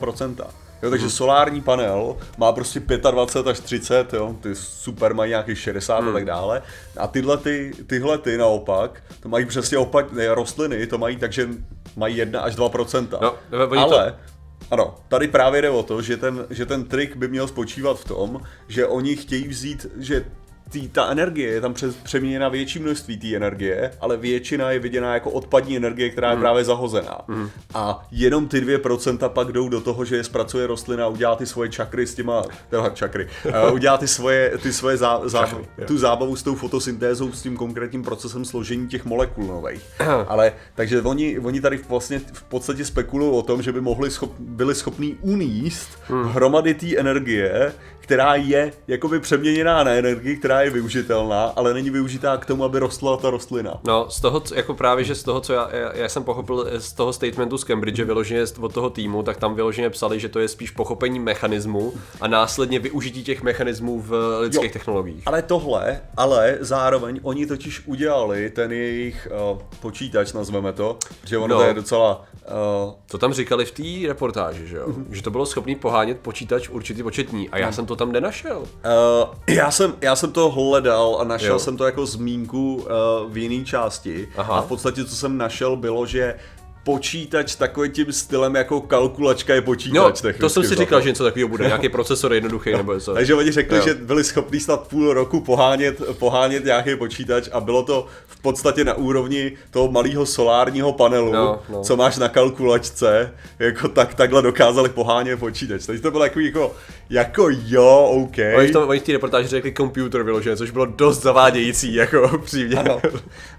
Jo, 0.84 0.90
takže 0.90 1.06
mm. 1.06 1.12
solární 1.12 1.62
panel 1.62 2.18
má 2.38 2.52
prostě 2.52 2.80
25 2.80 3.52
až 3.52 3.60
30, 3.60 4.14
jo, 4.14 4.36
ty 4.42 4.56
super 4.56 5.14
mají 5.14 5.30
nějakých 5.30 5.60
60 5.60 6.00
mm. 6.00 6.08
a 6.08 6.10
mhm. 6.10 6.14
tak 6.14 6.26
dále. 6.26 6.62
A 6.98 7.08
tyhle, 7.08 7.38
ty, 7.38 7.72
tyhle 7.88 8.18
ty 8.18 8.38
naopak, 8.38 9.04
to 9.20 9.30
mají 9.30 9.46
přesně 9.46 9.78
opak, 9.78 10.12
ne, 10.12 10.36
rostliny 10.36 10.88
to 10.88 10.98
mají 10.98 11.18
takže 11.18 11.48
mají 11.96 12.18
1 12.18 12.42
až 12.42 12.56
2% 12.56 13.08
no, 13.22 13.38
ale 13.78 14.06
to 14.12 14.33
ano, 14.72 14.96
tady 15.08 15.28
právě 15.28 15.62
jde 15.62 15.70
o 15.70 15.84
to, 15.84 16.02
že 16.02 16.18
ten, 16.18 16.46
že 16.50 16.66
ten 16.66 16.84
trik 16.84 17.16
by 17.16 17.28
měl 17.28 17.48
spočívat 17.48 18.00
v 18.00 18.06
tom, 18.06 18.42
že 18.68 18.88
oni 18.88 19.16
chtějí 19.16 19.48
vzít, 19.48 19.86
že 19.98 20.26
tý, 20.74 20.90
ta 20.90 21.08
energie 21.08 21.52
je 21.52 21.62
tam 21.62 21.74
přeměněna 22.04 22.50
větší 22.50 22.80
množství 22.80 23.18
té 23.18 23.36
energie, 23.36 23.92
ale 24.02 24.18
většina 24.18 24.72
je 24.72 24.80
viděná 24.80 25.14
jako 25.14 25.32
odpadní 25.32 25.78
energie, 25.78 26.10
která 26.10 26.30
je 26.30 26.36
mm. 26.36 26.42
právě 26.42 26.64
zahozená. 26.64 27.22
Mm. 27.28 27.50
A 27.74 28.08
jenom 28.12 28.48
ty 28.48 28.62
2% 28.62 29.30
pak 29.30 29.52
jdou 29.52 29.70
do 29.70 29.82
toho, 29.82 30.06
že 30.06 30.16
je 30.16 30.24
zpracuje 30.24 30.68
rostlina 30.68 31.06
a 31.06 31.08
udělá 31.08 31.36
ty 31.36 31.46
svoje 31.46 31.70
čakry 31.70 32.08
s 32.08 32.16
těma, 32.16 32.44
teda 32.70 32.90
čakry, 32.90 33.28
uh, 33.46 33.74
udělá 33.74 33.98
ty 33.98 34.08
svoje, 34.08 34.58
ty 34.58 34.74
svoje 34.74 34.98
zá, 34.98 35.22
zá, 35.24 35.50
tu 35.88 35.98
zábavu 35.98 36.36
s 36.36 36.44
tou 36.44 36.56
fotosyntézou, 36.56 37.32
s 37.32 37.42
tím 37.42 37.58
konkrétním 37.58 38.04
procesem 38.04 38.46
složení 38.46 38.88
těch 38.88 39.06
molekul 39.06 39.48
nových. 39.48 39.84
ale 40.28 40.54
takže 40.76 41.02
oni, 41.02 41.40
oni 41.40 41.62
tady 41.62 41.80
vlastně 41.90 42.20
v 42.34 42.44
podstatě 42.44 42.86
spekulují 42.86 43.32
o 43.32 43.42
tom, 43.42 43.62
že 43.62 43.72
by 43.72 43.82
mohli 43.82 44.12
schop, 44.12 44.32
byli 44.40 44.76
schopní 44.76 45.18
uníst 45.22 45.90
mm. 46.10 46.24
hromady 46.24 46.74
té 46.74 46.98
energie, 46.98 47.74
která 48.04 48.36
je 48.36 48.72
jakoby 48.88 49.20
přeměněná 49.20 49.84
na 49.84 49.92
energii, 49.92 50.38
která 50.38 50.62
je 50.62 50.70
využitelná, 50.70 51.44
ale 51.56 51.74
není 51.74 51.90
využitá 51.90 52.38
k 52.38 52.46
tomu, 52.46 52.64
aby 52.64 52.80
rostla 52.80 53.18
ta 53.18 53.30
rostlina. 53.30 53.80
No, 53.88 54.10
z 54.10 54.22
toho, 54.22 54.44
jako 54.56 54.74
právě, 54.74 55.04
že 55.04 55.16
z 55.16 55.24
toho, 55.24 55.42
co 55.42 55.54
já, 55.54 55.70
já, 55.76 55.96
já 55.96 56.10
jsem 56.10 56.24
pochopil 56.24 56.68
z 56.78 56.94
toho 56.94 57.14
statementu 57.14 57.58
z 57.58 57.64
Cambridge, 57.64 58.00
vyloženě 58.00 58.44
od 58.60 58.74
toho 58.74 58.90
týmu, 58.90 59.24
tak 59.24 59.38
tam 59.38 59.56
vyloženě 59.56 59.90
psali, 59.90 60.20
že 60.20 60.30
to 60.30 60.40
je 60.40 60.48
spíš 60.48 60.72
pochopení 60.72 61.20
mechanismu 61.20 61.94
a 62.22 62.28
následně 62.28 62.80
využití 62.80 63.24
těch 63.24 63.42
mechanismů 63.42 64.02
v 64.02 64.40
lidských 64.40 64.64
jo, 64.64 64.74
technologiích. 64.74 65.24
Ale 65.26 65.42
tohle, 65.42 66.02
ale 66.18 66.58
zároveň 66.60 67.20
oni 67.24 67.46
totiž 67.46 67.82
udělali 67.86 68.50
ten 68.50 68.72
jejich 68.72 69.28
uh, 69.52 69.60
počítač, 69.82 70.34
nazveme 70.34 70.74
to, 70.74 70.98
že 71.26 71.38
ono 71.38 71.48
no. 71.48 71.62
to 71.62 71.68
je 71.68 71.74
docela... 71.74 72.26
Uh... 72.86 72.94
To 73.12 73.18
tam 73.18 73.34
říkali 73.34 73.66
v 73.66 73.72
té 73.72 74.08
reportáži, 74.08 74.68
že 74.68 74.78
jo? 74.78 74.88
Mm-hmm. 74.88 75.06
Že 75.12 75.22
to 75.22 75.32
bylo 75.32 75.46
schopný 75.46 75.76
pohánět 75.76 76.20
počítač 76.20 76.70
určitý 76.70 77.04
početní 77.04 77.50
a 77.50 77.58
já 77.58 77.68
mm. 77.68 77.74
jsem 77.74 77.86
to 77.86 77.93
tam 77.96 78.12
nenašel. 78.12 78.60
Uh, 78.60 78.66
já, 79.48 79.72
jsem, 79.72 79.94
já 80.02 80.16
jsem 80.16 80.32
to 80.32 80.50
hledal 80.50 81.18
a 81.22 81.24
našel 81.24 81.54
jo. 81.54 81.60
jsem 81.60 81.78
to 81.78 81.86
jako 81.86 82.06
zmínku 82.06 82.76
uh, 82.76 83.32
v 83.34 83.38
jiné 83.38 83.66
části. 83.66 84.30
Aha. 84.38 84.58
A 84.58 84.62
v 84.62 84.68
podstatě, 84.68 85.06
co 85.06 85.16
jsem 85.16 85.38
našel, 85.38 85.76
bylo, 85.76 86.06
že 86.06 86.36
počítač 86.84 87.56
takovým 87.56 87.92
tím 87.92 88.12
stylem 88.12 88.56
jako 88.56 88.82
kalkulačka 88.82 89.54
je 89.54 89.62
počítač. 89.62 90.22
No, 90.22 90.32
to 90.40 90.50
jsem 90.50 90.64
si 90.64 90.76
říkal, 90.76 91.02
že 91.02 91.10
něco 91.10 91.24
takového 91.24 91.50
bude, 91.50 91.66
nějaký 91.66 91.90
procesor 92.00 92.34
jednoduchý 92.34 92.72
nebo 92.72 92.94
něco. 92.94 93.14
Takže 93.14 93.36
oni 93.36 93.52
řekli, 93.52 93.78
jo. 93.78 93.84
že 93.84 93.94
byli 93.94 94.24
schopni 94.24 94.60
snad 94.60 94.88
půl 94.88 95.14
roku 95.14 95.42
pohánět, 95.42 96.02
pohánět 96.20 96.66
nějaký 96.66 96.96
počítač 96.96 97.50
a 97.52 97.60
bylo 97.60 97.84
to 97.84 98.08
v 98.28 98.42
podstatě 98.42 98.84
na 98.84 98.94
úrovni 98.94 99.52
toho 99.72 99.92
malého 99.92 100.26
solárního 100.26 100.94
panelu, 100.94 101.32
no, 101.32 101.60
no. 101.70 101.84
co 101.84 101.98
máš 101.98 102.18
na 102.18 102.30
kalkulačce, 102.30 103.34
jako 103.60 103.88
tak 103.88 104.14
takhle 104.14 104.42
dokázali 104.42 104.90
pohánět 104.90 105.40
počítač. 105.40 105.86
Takže 105.86 106.02
to 106.02 106.12
bylo 106.12 106.24
jako, 106.24 106.40
jako 106.40 106.76
jako 107.14 107.50
jo, 107.66 108.10
OK. 108.12 108.38
Oni 108.58 108.68
v, 108.68 108.72
tom, 108.72 108.90
oni 108.90 109.00
v 109.00 109.04
té 109.04 109.12
reportáži 109.12 109.48
řekli 109.48 109.74
computer 109.74 110.24
vyložené, 110.24 110.56
což 110.56 110.72
bylo 110.72 110.86
dost 110.86 111.22
zavádějící, 111.22 111.94
jako 111.94 112.38
přímě. 112.46 112.76
Ano. 112.76 113.02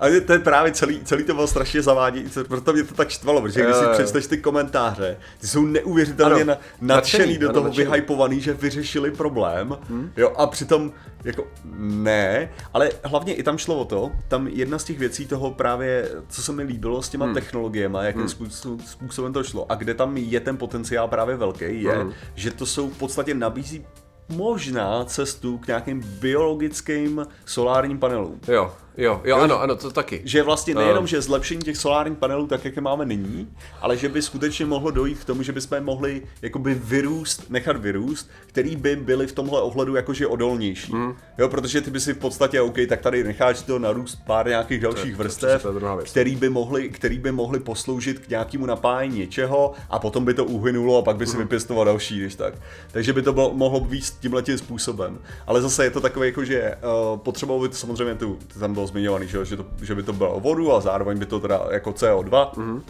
Ale 0.01 0.21
to 0.21 0.33
je 0.33 0.39
právě 0.39 0.73
celý, 0.73 1.01
celý 1.05 1.25
to 1.25 1.35
bylo 1.35 1.47
strašně 1.47 1.83
zavádějící, 1.83 2.41
proto 2.49 2.73
mě 2.73 2.83
to 2.83 2.95
tak 2.95 3.09
štvalo, 3.09 3.43
protože 3.43 3.63
když 3.63 3.77
si 3.77 3.85
přečteš 3.93 4.27
ty 4.27 4.39
komentáře, 4.39 5.17
ty 5.41 5.47
jsou 5.47 5.67
neuvěřitelně 5.67 6.43
ano. 6.43 6.57
nadšený 6.81 7.39
do 7.39 7.53
toho, 7.53 7.71
vyhypovaný, 7.71 8.41
že 8.41 8.53
vyřešili 8.53 9.11
problém, 9.11 9.77
hmm. 9.89 10.11
jo, 10.17 10.33
a 10.37 10.47
přitom 10.47 10.93
jako 11.25 11.47
ne, 11.79 12.51
ale 12.73 12.91
hlavně 13.05 13.35
i 13.35 13.43
tam 13.43 13.59
šlo 13.59 13.79
o 13.79 13.85
to, 13.85 14.13
tam 14.29 14.49
jedna 14.49 14.79
z 14.79 14.85
těch 14.85 14.99
věcí 14.99 15.27
toho 15.27 15.51
právě, 15.51 16.11
co 16.29 16.43
se 16.43 16.53
mi 16.53 16.63
líbilo 16.63 17.03
s 17.03 17.09
těma 17.09 17.25
hmm. 17.25 17.35
technologiemi, 17.35 17.99
jakým 18.01 18.27
hmm. 18.39 18.81
způsobem 18.85 19.33
to 19.33 19.45
šlo 19.45 19.73
a 19.73 19.75
kde 19.75 19.95
tam 19.95 20.17
je 20.17 20.41
ten 20.41 20.57
potenciál 20.57 21.09
právě 21.09 21.37
velký, 21.37 21.83
je, 21.83 21.93
hmm. 21.93 22.13
že 22.35 22.51
to 22.51 22.67
jsou 22.67 22.91
v 22.91 22.99
podstatě 22.99 23.35
nabízí 23.35 23.87
možná 24.29 25.05
cestu 25.05 25.59
k 25.59 25.67
nějakým 25.67 26.01
biologickým 26.21 27.27
solárním 27.45 27.99
panelům. 27.99 28.41
Jo, 28.49 28.73
Jo, 28.97 29.21
jo, 29.25 29.37
ano, 29.37 29.61
ano, 29.61 29.77
to 29.77 29.91
taky. 29.91 30.23
Že 30.25 30.43
vlastně 30.43 30.75
nejenom, 30.75 31.07
že 31.07 31.23
zlepšení 31.23 31.63
těch 31.63 31.77
solárních 31.77 32.19
panelů, 32.19 32.47
tak 32.47 32.65
jak 32.65 32.77
je 32.77 32.83
máme 32.83 33.05
nyní, 33.05 33.49
ale 33.81 33.97
že 33.97 34.09
by 34.09 34.23
skutečně 34.23 34.67
mohlo 34.67 34.91
dojít 34.91 35.19
k 35.19 35.25
tomu, 35.25 35.43
že 35.43 35.53
bychom 35.53 35.85
mohli 35.85 36.23
jakoby 36.43 36.75
vyrůst, 36.75 37.51
nechat 37.51 37.77
vyrůst, 37.77 38.31
který 38.47 38.77
by 38.77 38.97
byly 38.97 39.27
v 39.27 39.33
tomhle 39.33 39.63
ohledu 39.63 39.97
jakože 39.97 40.27
odolnější. 40.27 40.93
Mm. 40.93 41.15
Jo, 41.39 41.49
protože 41.49 41.81
ty 41.81 41.91
by 41.91 42.01
si 42.01 42.15
v 42.15 42.19
podstatě, 42.19 42.61
OK, 42.61 42.77
tak 42.89 43.01
tady 43.01 43.25
necháš 43.25 43.63
to 43.63 43.79
narůst 43.79 44.19
pár 44.27 44.49
nějakých 44.49 44.81
dalších 44.81 45.17
to, 45.17 45.23
vrstev, 45.23 45.63
to, 45.63 45.81
to 45.81 45.99
který, 46.05 46.37
by 46.37 46.49
mohli, 46.49 46.89
který 46.89 47.19
by 47.19 47.33
mohli 47.33 47.61
posloužit 47.61 48.19
k 48.19 48.29
nějakému 48.29 48.67
napájení 48.67 49.19
něčeho 49.19 49.73
a 49.91 49.99
potom 49.99 50.25
by 50.25 50.35
to 50.35 50.45
uhynulo 50.45 50.99
a 50.99 51.03
pak 51.03 51.17
by 51.17 51.27
si 51.27 51.37
mm. 51.37 51.43
vypěstoval 51.43 51.85
další, 51.85 52.21
když 52.21 52.35
tak. 52.35 52.55
Takže 52.93 53.13
by 53.13 53.23
to 53.23 53.33
bylo, 53.33 53.55
mohlo 53.55 53.81
být 53.81 54.05
tímhle 54.21 54.43
tím 54.43 54.59
způsobem. 54.59 55.19
Ale 55.47 55.63
zase 55.63 55.85
je 55.85 55.91
to 55.91 56.01
takové, 56.01 56.27
jako, 56.27 56.45
že 56.45 56.75
uh, 56.75 57.19
potřeboval 57.19 57.63
by 57.63 57.69
to 57.69 57.77
samozřejmě 57.77 58.15
tu, 58.15 58.39
tam 58.59 58.75
bylo 58.75 58.84
bylo 58.85 58.87
zmiňovaný, 58.87 59.29
že, 59.29 59.45
že, 59.45 59.57
to, 59.57 59.67
že 59.83 59.95
by 59.95 60.03
to 60.03 60.13
bylo 60.13 60.41
vodu 60.41 60.73
a 60.73 60.81
zároveň 60.81 61.19
by 61.19 61.27
to 61.27 61.41
teda 61.41 61.67
jako 61.71 61.91
CO2. 61.91 62.51
Mm-hmm. 62.53 62.83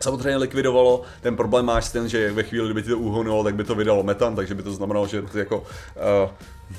Samozřejmě 0.00 0.36
likvidovalo, 0.36 1.02
ten 1.20 1.36
problém 1.36 1.64
máš 1.64 1.88
ten, 1.88 2.08
že 2.08 2.32
ve 2.32 2.42
chvíli, 2.42 2.66
kdyby 2.66 2.82
ti 2.82 2.88
to 2.88 2.98
uhonulo, 2.98 3.44
tak 3.44 3.54
by 3.54 3.64
to 3.64 3.74
vydalo 3.74 4.02
metan, 4.02 4.36
takže 4.36 4.54
by 4.54 4.62
to 4.62 4.72
znamenalo, 4.72 5.06
že 5.06 5.22
to 5.22 5.38
jako 5.38 5.58
uh, 5.58 6.30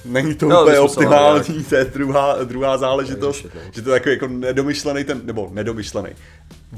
není 0.05 0.35
to 0.35 0.47
no, 0.47 0.61
úplně 0.61 0.79
optimální, 0.79 1.63
to 1.63 1.75
je 1.75 1.85
druhá, 1.85 2.43
druhá 2.43 2.77
záležitost, 2.77 3.45
že 3.71 3.81
to 3.81 3.89
je 3.89 3.93
jako, 3.93 4.09
jako 4.09 4.27
nedomyšlený 4.27 5.03
ten, 5.03 5.21
nebo 5.23 5.49
nedomyšlený. 5.51 6.09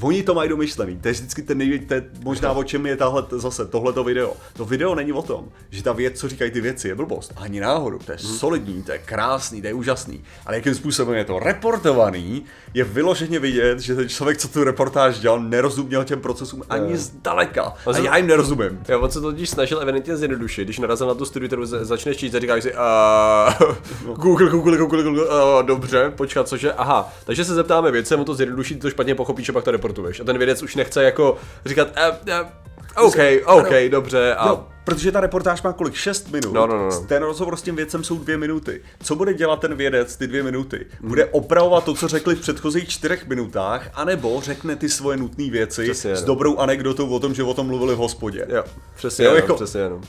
Oni 0.00 0.22
to 0.22 0.34
mají 0.34 0.48
domyšlený, 0.48 0.96
to 0.96 1.08
je 1.08 1.14
vždycky 1.14 1.42
ten 1.42 1.58
největší, 1.58 1.86
to 1.86 1.94
je 1.94 2.04
možná 2.24 2.52
o 2.52 2.64
čem 2.64 2.86
je 2.86 2.96
tahle, 2.96 3.24
zase 3.30 3.66
tohleto 3.66 4.04
video. 4.04 4.36
To 4.52 4.64
video 4.64 4.94
není 4.94 5.12
o 5.12 5.22
tom, 5.22 5.48
že 5.70 5.82
ta 5.82 5.92
věc, 5.92 6.20
co 6.20 6.28
říkají 6.28 6.50
ty 6.50 6.60
věci, 6.60 6.88
je 6.88 6.94
blbost. 6.94 7.32
Ani 7.36 7.60
náhodou, 7.60 7.98
to 7.98 8.12
je 8.12 8.18
hmm. 8.22 8.36
solidní, 8.36 8.82
to 8.82 8.92
je 8.92 8.98
krásný, 8.98 9.60
to 9.60 9.66
je 9.66 9.74
úžasný. 9.74 10.24
Ale 10.46 10.56
jakým 10.56 10.74
způsobem 10.74 11.14
je 11.14 11.24
to 11.24 11.38
reportovaný, 11.38 12.44
je 12.74 12.84
vyloženě 12.84 13.38
vidět, 13.38 13.80
že 13.80 13.94
ten 13.94 14.08
člověk, 14.08 14.38
co 14.38 14.48
tu 14.48 14.64
reportáž 14.64 15.18
dělal, 15.18 15.40
nerozuměl 15.40 16.04
těm 16.04 16.20
procesům 16.20 16.62
ani 16.70 16.96
zdaleka. 16.96 17.74
A 17.86 17.98
já 17.98 18.16
jim 18.16 18.26
nerozumím. 18.26 18.80
Já 18.88 18.98
on 18.98 19.10
se 19.10 19.20
to 19.20 19.32
totiž 19.32 19.50
snažil 19.50 19.80
evidentně 19.80 20.16
zjednodušit, 20.16 20.64
když 20.64 20.78
narazil 20.78 21.06
na 21.06 21.14
tu 21.14 21.24
studii, 21.24 21.48
kterou 21.48 21.66
začneš 21.66 22.16
číst 22.16 22.34
říkáš 22.34 22.62
si, 22.62 22.74
uh, 22.74 23.74
Google, 24.16 24.50
Google, 24.50 24.76
Google, 24.76 25.02
Google, 25.02 25.26
dobře, 25.62 26.12
počkat, 26.16 26.48
cože, 26.48 26.72
aha. 26.72 27.12
Takže 27.24 27.44
se 27.44 27.54
zeptáme 27.54 27.90
věcem, 27.90 28.20
on 28.20 28.26
to 28.26 28.34
zjednoduší, 28.34 28.76
to 28.76 28.90
špatně 28.90 29.14
pochopíš 29.14 29.48
a 29.48 29.52
pak 29.52 29.64
to 29.64 29.81
reportuješ. 29.82 30.20
A 30.20 30.24
ten 30.24 30.38
vědec 30.38 30.62
už 30.62 30.76
nechce 30.76 31.04
jako 31.04 31.36
říkat, 31.66 31.88
uh, 31.88 32.42
uh, 32.42 33.06
OK, 33.06 33.16
OK, 33.44 33.72
ano. 33.72 33.88
dobře. 33.88 34.34
A... 34.34 34.48
No, 34.48 34.68
protože 34.84 35.12
ta 35.12 35.20
reportáž 35.20 35.62
má 35.62 35.72
kolik? 35.72 35.94
6 35.94 36.32
minut. 36.32 36.52
No, 36.52 36.66
no, 36.66 36.78
no, 36.78 36.88
no. 36.88 37.00
Ten 37.06 37.22
rozhovor 37.22 37.56
s 37.56 37.62
tím 37.62 37.76
vědcem 37.76 38.04
jsou 38.04 38.18
dvě 38.18 38.36
minuty. 38.38 38.82
Co 39.02 39.14
bude 39.14 39.34
dělat 39.34 39.60
ten 39.60 39.74
vědec 39.74 40.16
ty 40.16 40.26
dvě 40.26 40.42
minuty? 40.42 40.86
Hmm. 41.00 41.08
Bude 41.08 41.24
opravovat 41.26 41.84
to, 41.84 41.94
co 41.94 42.08
řekli 42.08 42.34
v 42.34 42.40
předchozích 42.40 42.88
čtyřech 42.88 43.26
minutách, 43.26 43.90
anebo 43.94 44.40
řekne 44.40 44.76
ty 44.76 44.88
svoje 44.88 45.16
nutné 45.16 45.50
věci 45.50 45.84
přesně, 45.84 46.16
s 46.16 46.24
dobrou 46.24 46.58
anekdotou 46.58 47.08
o 47.08 47.20
tom, 47.20 47.34
že 47.34 47.42
o 47.42 47.54
tom 47.54 47.66
mluvili 47.66 47.94
v 47.94 47.98
hospodě. 47.98 48.46
Jo, 48.48 48.64
přesně, 48.94 49.24
jo, 49.24 49.34
jako... 49.34 49.54
přesně 49.54 49.80
jenom. 49.80 50.02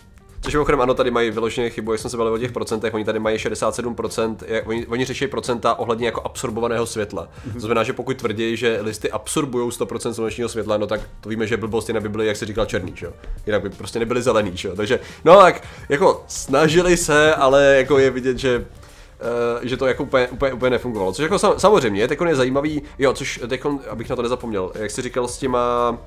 Což 0.44 0.54
mimochodem 0.54 0.82
ano, 0.82 0.94
tady 0.94 1.12
mají 1.12 1.32
vyloženě 1.32 1.70
chybu, 1.70 1.92
jak 1.92 2.02
jsme 2.02 2.10
se 2.10 2.18
bavili 2.18 2.36
o 2.36 2.40
těch 2.40 2.52
procentech, 2.52 2.94
oni 2.94 3.06
tady 3.06 3.20
mají 3.20 3.38
67%, 3.38 4.36
jak, 4.48 4.68
oni, 4.68 4.88
oni 4.88 5.06
řeší 5.06 5.28
procenta 5.28 5.80
ohledně 5.80 6.06
jako 6.06 6.22
absorbovaného 6.22 6.86
světla. 6.86 7.28
Mm-hmm. 7.28 7.54
To 7.54 7.60
znamená, 7.60 7.84
že 7.84 7.94
pokud 7.94 8.18
tvrdí, 8.18 8.58
že 8.58 8.80
listy 8.82 9.12
absorbují 9.12 9.70
100% 9.70 10.12
slunečního 10.12 10.50
světla, 10.50 10.78
no 10.78 10.88
tak 10.88 11.02
to 11.22 11.30
víme, 11.30 11.48
že 11.48 11.58
blbost 11.58 11.88
jinak 11.88 12.04
by 12.04 12.10
byly, 12.10 12.28
jak 12.28 12.38
se 12.38 12.46
říkal, 12.46 12.66
černý, 12.66 12.94
že? 12.96 13.08
Jinak 13.46 13.62
by 13.62 13.70
prostě 13.70 14.00
nebyly 14.00 14.22
zelený, 14.22 14.52
že? 14.54 14.70
Takže, 14.70 15.00
no 15.26 15.38
tak, 15.38 15.64
jako 15.90 16.24
snažili 16.28 16.98
se, 16.98 17.36
ale 17.36 17.76
jako 17.78 18.00
je 18.00 18.10
vidět, 18.10 18.38
že 18.38 18.66
Uh, 19.56 19.68
že 19.68 19.78
to 19.78 19.88
jako 19.88 20.04
úplně, 20.04 20.28
úplně, 20.28 20.54
úplně 20.54 20.70
nefungovalo. 20.70 21.14
Což 21.14 21.24
jako 21.24 21.40
sam, 21.40 21.54
samozřejmě, 21.58 22.08
teď 22.08 22.20
je 22.28 22.36
zajímavý, 22.36 22.82
jo, 23.00 23.14
což 23.14 23.40
teď, 23.48 23.62
abych 23.90 24.10
na 24.10 24.16
to 24.16 24.22
nezapomněl, 24.22 24.72
jak 24.76 24.92
jsi 24.92 25.02
říkal 25.02 25.28
s 25.28 25.38
těma 25.38 25.98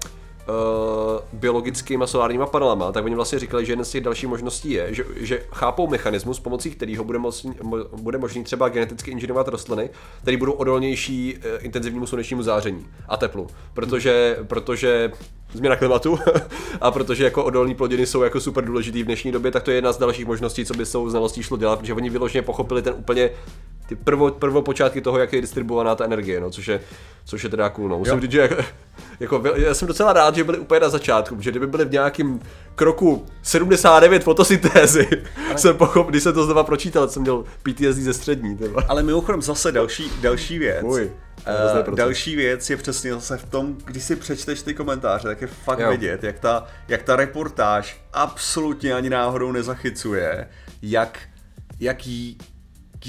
uh, 0.48 1.20
biologickými 1.32 2.04
solárníma 2.06 2.46
panelama, 2.46 2.92
tak 2.92 3.04
oni 3.04 3.14
vlastně 3.14 3.38
říkali, 3.38 3.66
že 3.66 3.72
jedna 3.72 3.84
z 3.84 3.90
těch 3.90 4.04
dalších 4.04 4.28
možností 4.28 4.70
je, 4.70 4.94
že, 4.94 5.04
že 5.16 5.42
chápou 5.52 5.86
mechanismus, 5.86 6.40
pomocí 6.40 6.70
kterého 6.70 7.04
bude, 7.04 7.18
možný, 7.18 7.54
bude 7.96 8.18
možný 8.18 8.44
třeba 8.44 8.68
geneticky 8.68 9.10
inženovat 9.10 9.48
rostliny, 9.48 9.90
které 10.22 10.36
budou 10.36 10.52
odolnější 10.52 11.36
uh, 11.36 11.64
intenzivnímu 11.64 12.06
slunečnímu 12.06 12.42
záření 12.42 12.86
a 13.08 13.16
teplu. 13.16 13.46
Protože, 13.74 14.38
protože 14.46 15.12
změna 15.52 15.76
klimatu 15.76 16.18
a 16.80 16.90
protože 16.90 17.24
jako 17.24 17.44
odolní 17.44 17.74
plodiny 17.74 18.06
jsou 18.06 18.22
jako 18.22 18.40
super 18.40 18.64
důležitý 18.64 19.02
v 19.02 19.06
dnešní 19.06 19.32
době, 19.32 19.50
tak 19.50 19.62
to 19.62 19.70
je 19.70 19.76
jedna 19.76 19.92
z 19.92 19.98
dalších 19.98 20.26
možností, 20.26 20.64
co 20.64 20.74
by 20.74 20.86
s 20.86 20.92
tou 20.92 21.08
znalostí 21.08 21.42
šlo 21.42 21.56
dělat, 21.56 21.78
protože 21.78 21.94
oni 21.94 22.10
vyloženě 22.10 22.42
pochopili 22.42 22.82
ten 22.82 22.94
úplně 22.98 23.30
ty 23.86 23.96
prvo, 23.96 24.30
prvopočátky 24.30 25.00
toho, 25.00 25.18
jak 25.18 25.32
je 25.32 25.40
distribuovaná 25.40 25.94
ta 25.94 26.04
energie, 26.04 26.40
no, 26.40 26.50
což 26.50 26.66
je, 26.66 26.80
což 27.24 27.44
je 27.44 27.50
teda 27.50 27.68
cool. 27.68 27.88
No. 27.88 27.98
Musím 27.98 28.20
říct, 28.20 28.30
že 28.30 28.40
jako, 28.40 28.56
jako, 29.20 29.42
já 29.56 29.74
jsem 29.74 29.88
docela 29.88 30.12
rád, 30.12 30.34
že 30.34 30.44
byli 30.44 30.58
úplně 30.58 30.80
na 30.80 30.88
začátku, 30.88 31.36
že 31.40 31.50
kdyby 31.50 31.66
byli 31.66 31.84
v 31.84 31.92
nějakém 31.92 32.40
kroku 32.74 33.26
79 33.42 34.24
fotosyntézy, 34.24 35.08
ale... 35.48 35.58
jsem 35.58 35.76
pochopil, 35.76 36.10
když 36.10 36.22
jsem 36.22 36.34
to 36.34 36.44
znova 36.44 36.64
pročítal, 36.64 37.08
jsem 37.08 37.22
měl 37.22 37.44
PTSD 37.62 37.98
ze 37.98 38.14
střední. 38.14 38.56
Třeba. 38.56 38.82
Ale 38.88 39.02
mimochodem 39.02 39.42
zase 39.42 39.72
další, 39.72 40.12
další 40.20 40.58
věc. 40.58 40.84
Uj. 40.84 41.10
Uh, 41.86 41.94
další 41.94 42.36
věc 42.36 42.70
je 42.70 42.76
přesně 42.76 43.14
zase 43.14 43.36
v 43.36 43.44
tom, 43.44 43.76
když 43.84 44.02
si 44.02 44.16
přečteš 44.16 44.62
ty 44.62 44.74
komentáře, 44.74 45.28
tak 45.28 45.40
je 45.40 45.46
fakt 45.46 45.78
jo. 45.78 45.90
vidět, 45.90 46.24
jak 46.24 46.38
ta, 46.38 46.66
jak 46.88 47.02
ta 47.02 47.16
reportáž 47.16 48.00
absolutně 48.12 48.94
ani 48.94 49.10
náhodou 49.10 49.52
nezachycuje, 49.52 50.48
jak, 50.82 51.18
jak 51.80 52.06
jí 52.06 52.38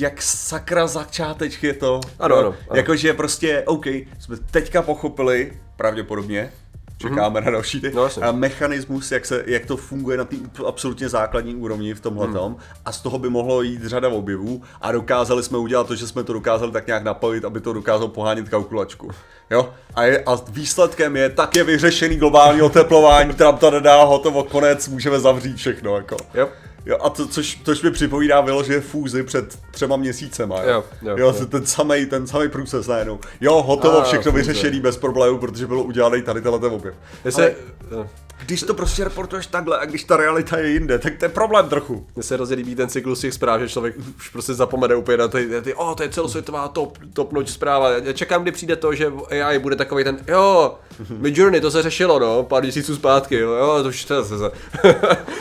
jak 0.02 0.22
sakra 0.22 0.88
začáteč 0.88 1.64
je 1.64 1.74
to. 1.74 2.02
Ano, 2.20 2.36
ano, 2.36 2.48
ano. 2.48 2.58
Jakože 2.74 3.14
prostě, 3.14 3.64
OK, 3.66 3.86
jsme 3.86 4.38
teďka 4.52 4.82
pochopili, 4.82 5.54
pravděpodobně, 5.76 6.52
čekáme 6.98 7.40
mm-hmm. 7.40 7.46
na 7.46 7.52
další 7.52 7.82
ty, 7.82 7.92
no, 7.96 8.10
a 8.22 8.32
mechanismus, 8.32 9.12
jak, 9.12 9.26
se, 9.26 9.44
jak 9.48 9.66
to 9.66 9.78
funguje 9.78 10.18
na 10.18 10.26
té 10.26 10.36
absolutně 10.66 11.10
základní 11.10 11.56
úrovni 11.56 11.94
v 11.94 12.00
tomhle 12.00 12.28
mm. 12.28 12.56
a 12.86 12.92
z 12.92 13.02
toho 13.02 13.20
by 13.20 13.30
mohlo 13.30 13.62
jít 13.62 13.86
řada 13.86 14.10
objevů 14.10 14.62
a 14.82 14.92
dokázali 14.92 15.44
jsme 15.44 15.58
udělat 15.58 15.88
to, 15.88 15.96
že 15.96 16.08
jsme 16.08 16.24
to 16.24 16.34
dokázali 16.34 16.72
tak 16.72 16.88
nějak 16.88 17.04
napojit, 17.04 17.46
aby 17.46 17.62
to 17.62 17.74
dokázalo 17.74 18.08
pohánět 18.08 18.50
kalkulačku. 18.50 19.12
Jo? 19.50 19.74
A, 19.96 20.04
je, 20.04 20.24
a 20.24 20.36
výsledkem 20.50 21.16
je, 21.16 21.30
tak 21.30 21.56
je 21.56 21.64
vyřešený 21.64 22.16
globální 22.16 22.62
oteplování, 22.62 23.34
Trump 23.34 23.60
to 23.60 23.72
nedá, 23.72 24.04
hotovo, 24.04 24.44
konec, 24.44 24.88
můžeme 24.88 25.20
zavřít 25.20 25.58
všechno. 25.58 25.96
Jako. 25.96 26.18
Yep. 26.34 26.67
Jo, 26.86 26.98
a 27.02 27.10
to, 27.10 27.28
což, 27.28 27.60
což 27.64 27.82
mi 27.82 27.92
připomíná 27.92 28.42
vyloženě 28.42 28.82
fúzi 28.82 29.24
před 29.24 29.60
třema 29.72 29.96
měsícema. 29.96 30.64
Jo, 30.64 30.84
jo, 31.02 31.16
jo, 31.18 31.34
jo. 31.40 31.46
ten 31.46 31.66
samý 31.66 32.06
ten 32.06 32.28
samý 32.28 32.50
průces 32.50 32.88
najednou. 32.88 33.20
Jo, 33.42 33.64
hotovo, 33.64 33.98
a, 33.98 34.04
všechno 34.04 34.32
fúze. 34.32 34.44
vyřešený 34.44 34.80
bez 34.80 34.98
problémů, 34.98 35.38
protože 35.38 35.68
bylo 35.68 35.84
udělaný 35.84 36.22
tady 36.22 36.42
tenhle 36.42 36.70
objev. 36.70 36.96
Jestli, 37.26 37.44
Ale, 37.92 38.08
když 38.46 38.64
to 38.64 38.74
prostě 38.74 39.04
reportuješ 39.04 39.48
takhle 39.48 39.80
a 39.80 39.86
když 39.86 40.04
ta 40.04 40.18
realita 40.18 40.58
je 40.58 40.70
jinde, 40.70 41.00
tak 41.00 41.14
to 41.18 41.26
je 41.26 41.30
problém 41.30 41.70
trochu. 41.70 42.06
Mně 42.16 42.24
se 42.24 42.36
hrozně 42.36 42.56
líbí 42.56 42.76
ten 42.76 42.90
cyklus 42.90 43.20
těch 43.20 43.34
zpráv, 43.34 43.62
že 43.62 43.70
člověk 43.70 43.96
už 44.18 44.30
prostě 44.30 44.54
zapomene 44.54 44.96
úplně 44.96 45.18
na 45.18 45.28
ty, 45.28 45.62
ty 45.62 45.74
oh, 45.74 45.96
to 45.96 46.04
je 46.04 46.10
celosvětová 46.10 46.68
top, 46.68 46.98
top 47.14 47.34
noč 47.34 47.50
zpráva. 47.50 47.92
Já 47.92 48.14
čekám, 48.14 48.42
kdy 48.42 48.52
přijde 48.52 48.76
to, 48.76 48.96
že 48.96 49.12
AI 49.30 49.60
bude 49.60 49.76
takový 49.76 50.04
ten, 50.04 50.18
jo, 50.28 50.76
Midjourney, 51.10 51.62
to 51.62 51.72
se 51.72 51.82
řešilo, 51.82 52.20
no, 52.20 52.44
pár 52.44 52.64
měsíců 52.64 52.96
zpátky, 52.96 53.36
jo, 53.36 53.52
jo 53.52 53.84
to 53.84 53.90
už 53.90 54.06
to 54.06 54.26
se, 54.26 54.36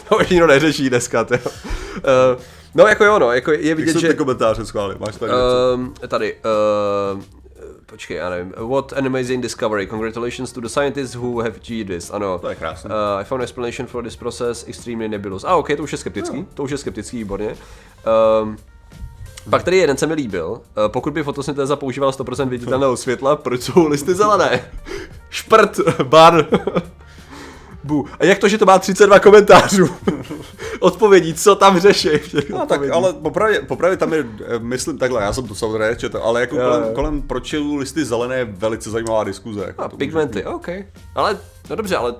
to 0.08 0.16
už 0.16 0.28
nikdo 0.28 0.46
neřeší 0.46 0.88
dneska, 0.90 1.24
to, 1.24 1.34
uh, 1.34 1.40
No, 2.74 2.86
jako 2.86 3.04
jo, 3.04 3.18
no, 3.18 3.32
jako 3.32 3.52
je 3.52 3.74
vidět, 3.74 3.92
Jak 3.92 4.00
že... 4.00 4.08
ty 4.08 4.14
komentáře 4.14 4.66
schváli, 4.66 4.96
máš 4.98 5.16
tady 5.16 5.32
uh, 5.32 6.08
Tady, 6.08 6.36
uh, 7.14 7.20
počkej, 7.86 8.16
já 8.16 8.30
nevím. 8.30 8.54
What 8.68 8.92
an 8.92 9.06
amazing 9.06 9.42
discovery. 9.42 9.86
Congratulations 9.86 10.52
to 10.52 10.60
the 10.60 10.68
scientists 10.68 11.14
who 11.14 11.42
have 11.42 11.56
achieved 11.56 11.86
this. 11.86 12.10
Ano. 12.10 12.38
To 12.38 12.48
je 12.48 12.54
krásné. 12.54 12.90
Uh, 12.90 13.20
I 13.20 13.24
found 13.24 13.42
explanation 13.42 13.86
for 13.86 14.04
this 14.04 14.16
process 14.16 14.68
extremely 14.68 15.08
nebulous. 15.08 15.44
A 15.44 15.48
ah, 15.48 15.56
ok, 15.56 15.76
to 15.76 15.82
už 15.82 15.92
je 15.92 15.98
skeptický. 15.98 16.36
No. 16.36 16.46
To 16.54 16.62
už 16.62 16.70
je 16.70 16.78
skeptický, 16.78 17.16
výborně. 17.18 17.56
Um, 18.42 18.56
pak 19.50 19.62
tady 19.62 19.76
jeden 19.76 19.96
se 19.96 20.06
mi 20.06 20.14
líbil. 20.14 20.50
Uh, 20.50 20.60
pokud 20.88 21.12
by 21.12 21.22
fotosyntéza 21.22 21.76
používala 21.76 22.12
100% 22.12 22.48
viditelného 22.48 22.96
světla, 22.96 23.36
proč 23.36 23.62
jsou 23.62 23.88
listy 23.88 24.14
zelené? 24.14 24.70
Šprt, 25.30 25.78
bar. 26.02 26.46
Bu. 27.86 28.06
A 28.20 28.24
jak 28.24 28.38
to, 28.38 28.48
že 28.48 28.58
to 28.58 28.66
má 28.66 28.78
32 28.78 29.18
komentářů? 29.20 29.88
Odpovědí, 30.80 31.34
co 31.34 31.54
tam 31.54 31.78
řeší? 31.80 32.08
No 32.50 32.66
tak, 32.66 32.80
ale 32.92 33.12
popravdě, 33.12 33.60
popravdě 33.60 33.96
tam 33.96 34.12
je, 34.12 34.26
eh, 34.46 34.58
myslím 34.58 34.98
takhle, 34.98 35.22
já 35.22 35.32
jsem 35.32 35.48
to 35.48 35.54
samozřejmě 35.54 35.96
četl, 35.96 36.20
ale 36.22 36.40
jako 36.40 36.56
Jo, 36.56 36.62
kolem, 36.62 36.82
jo. 36.82 36.88
kolem 36.94 37.22
pročilů 37.22 37.76
listy 37.76 38.04
zelené 38.04 38.36
je 38.36 38.44
velice 38.44 38.90
zajímavá 38.90 39.24
diskuze. 39.24 39.64
Jako 39.66 39.82
A 39.82 39.88
pigmenty, 39.88 40.44
OK. 40.44 40.68
Ale, 41.14 41.38
no 41.70 41.76
dobře, 41.76 41.96
ale 41.96 42.14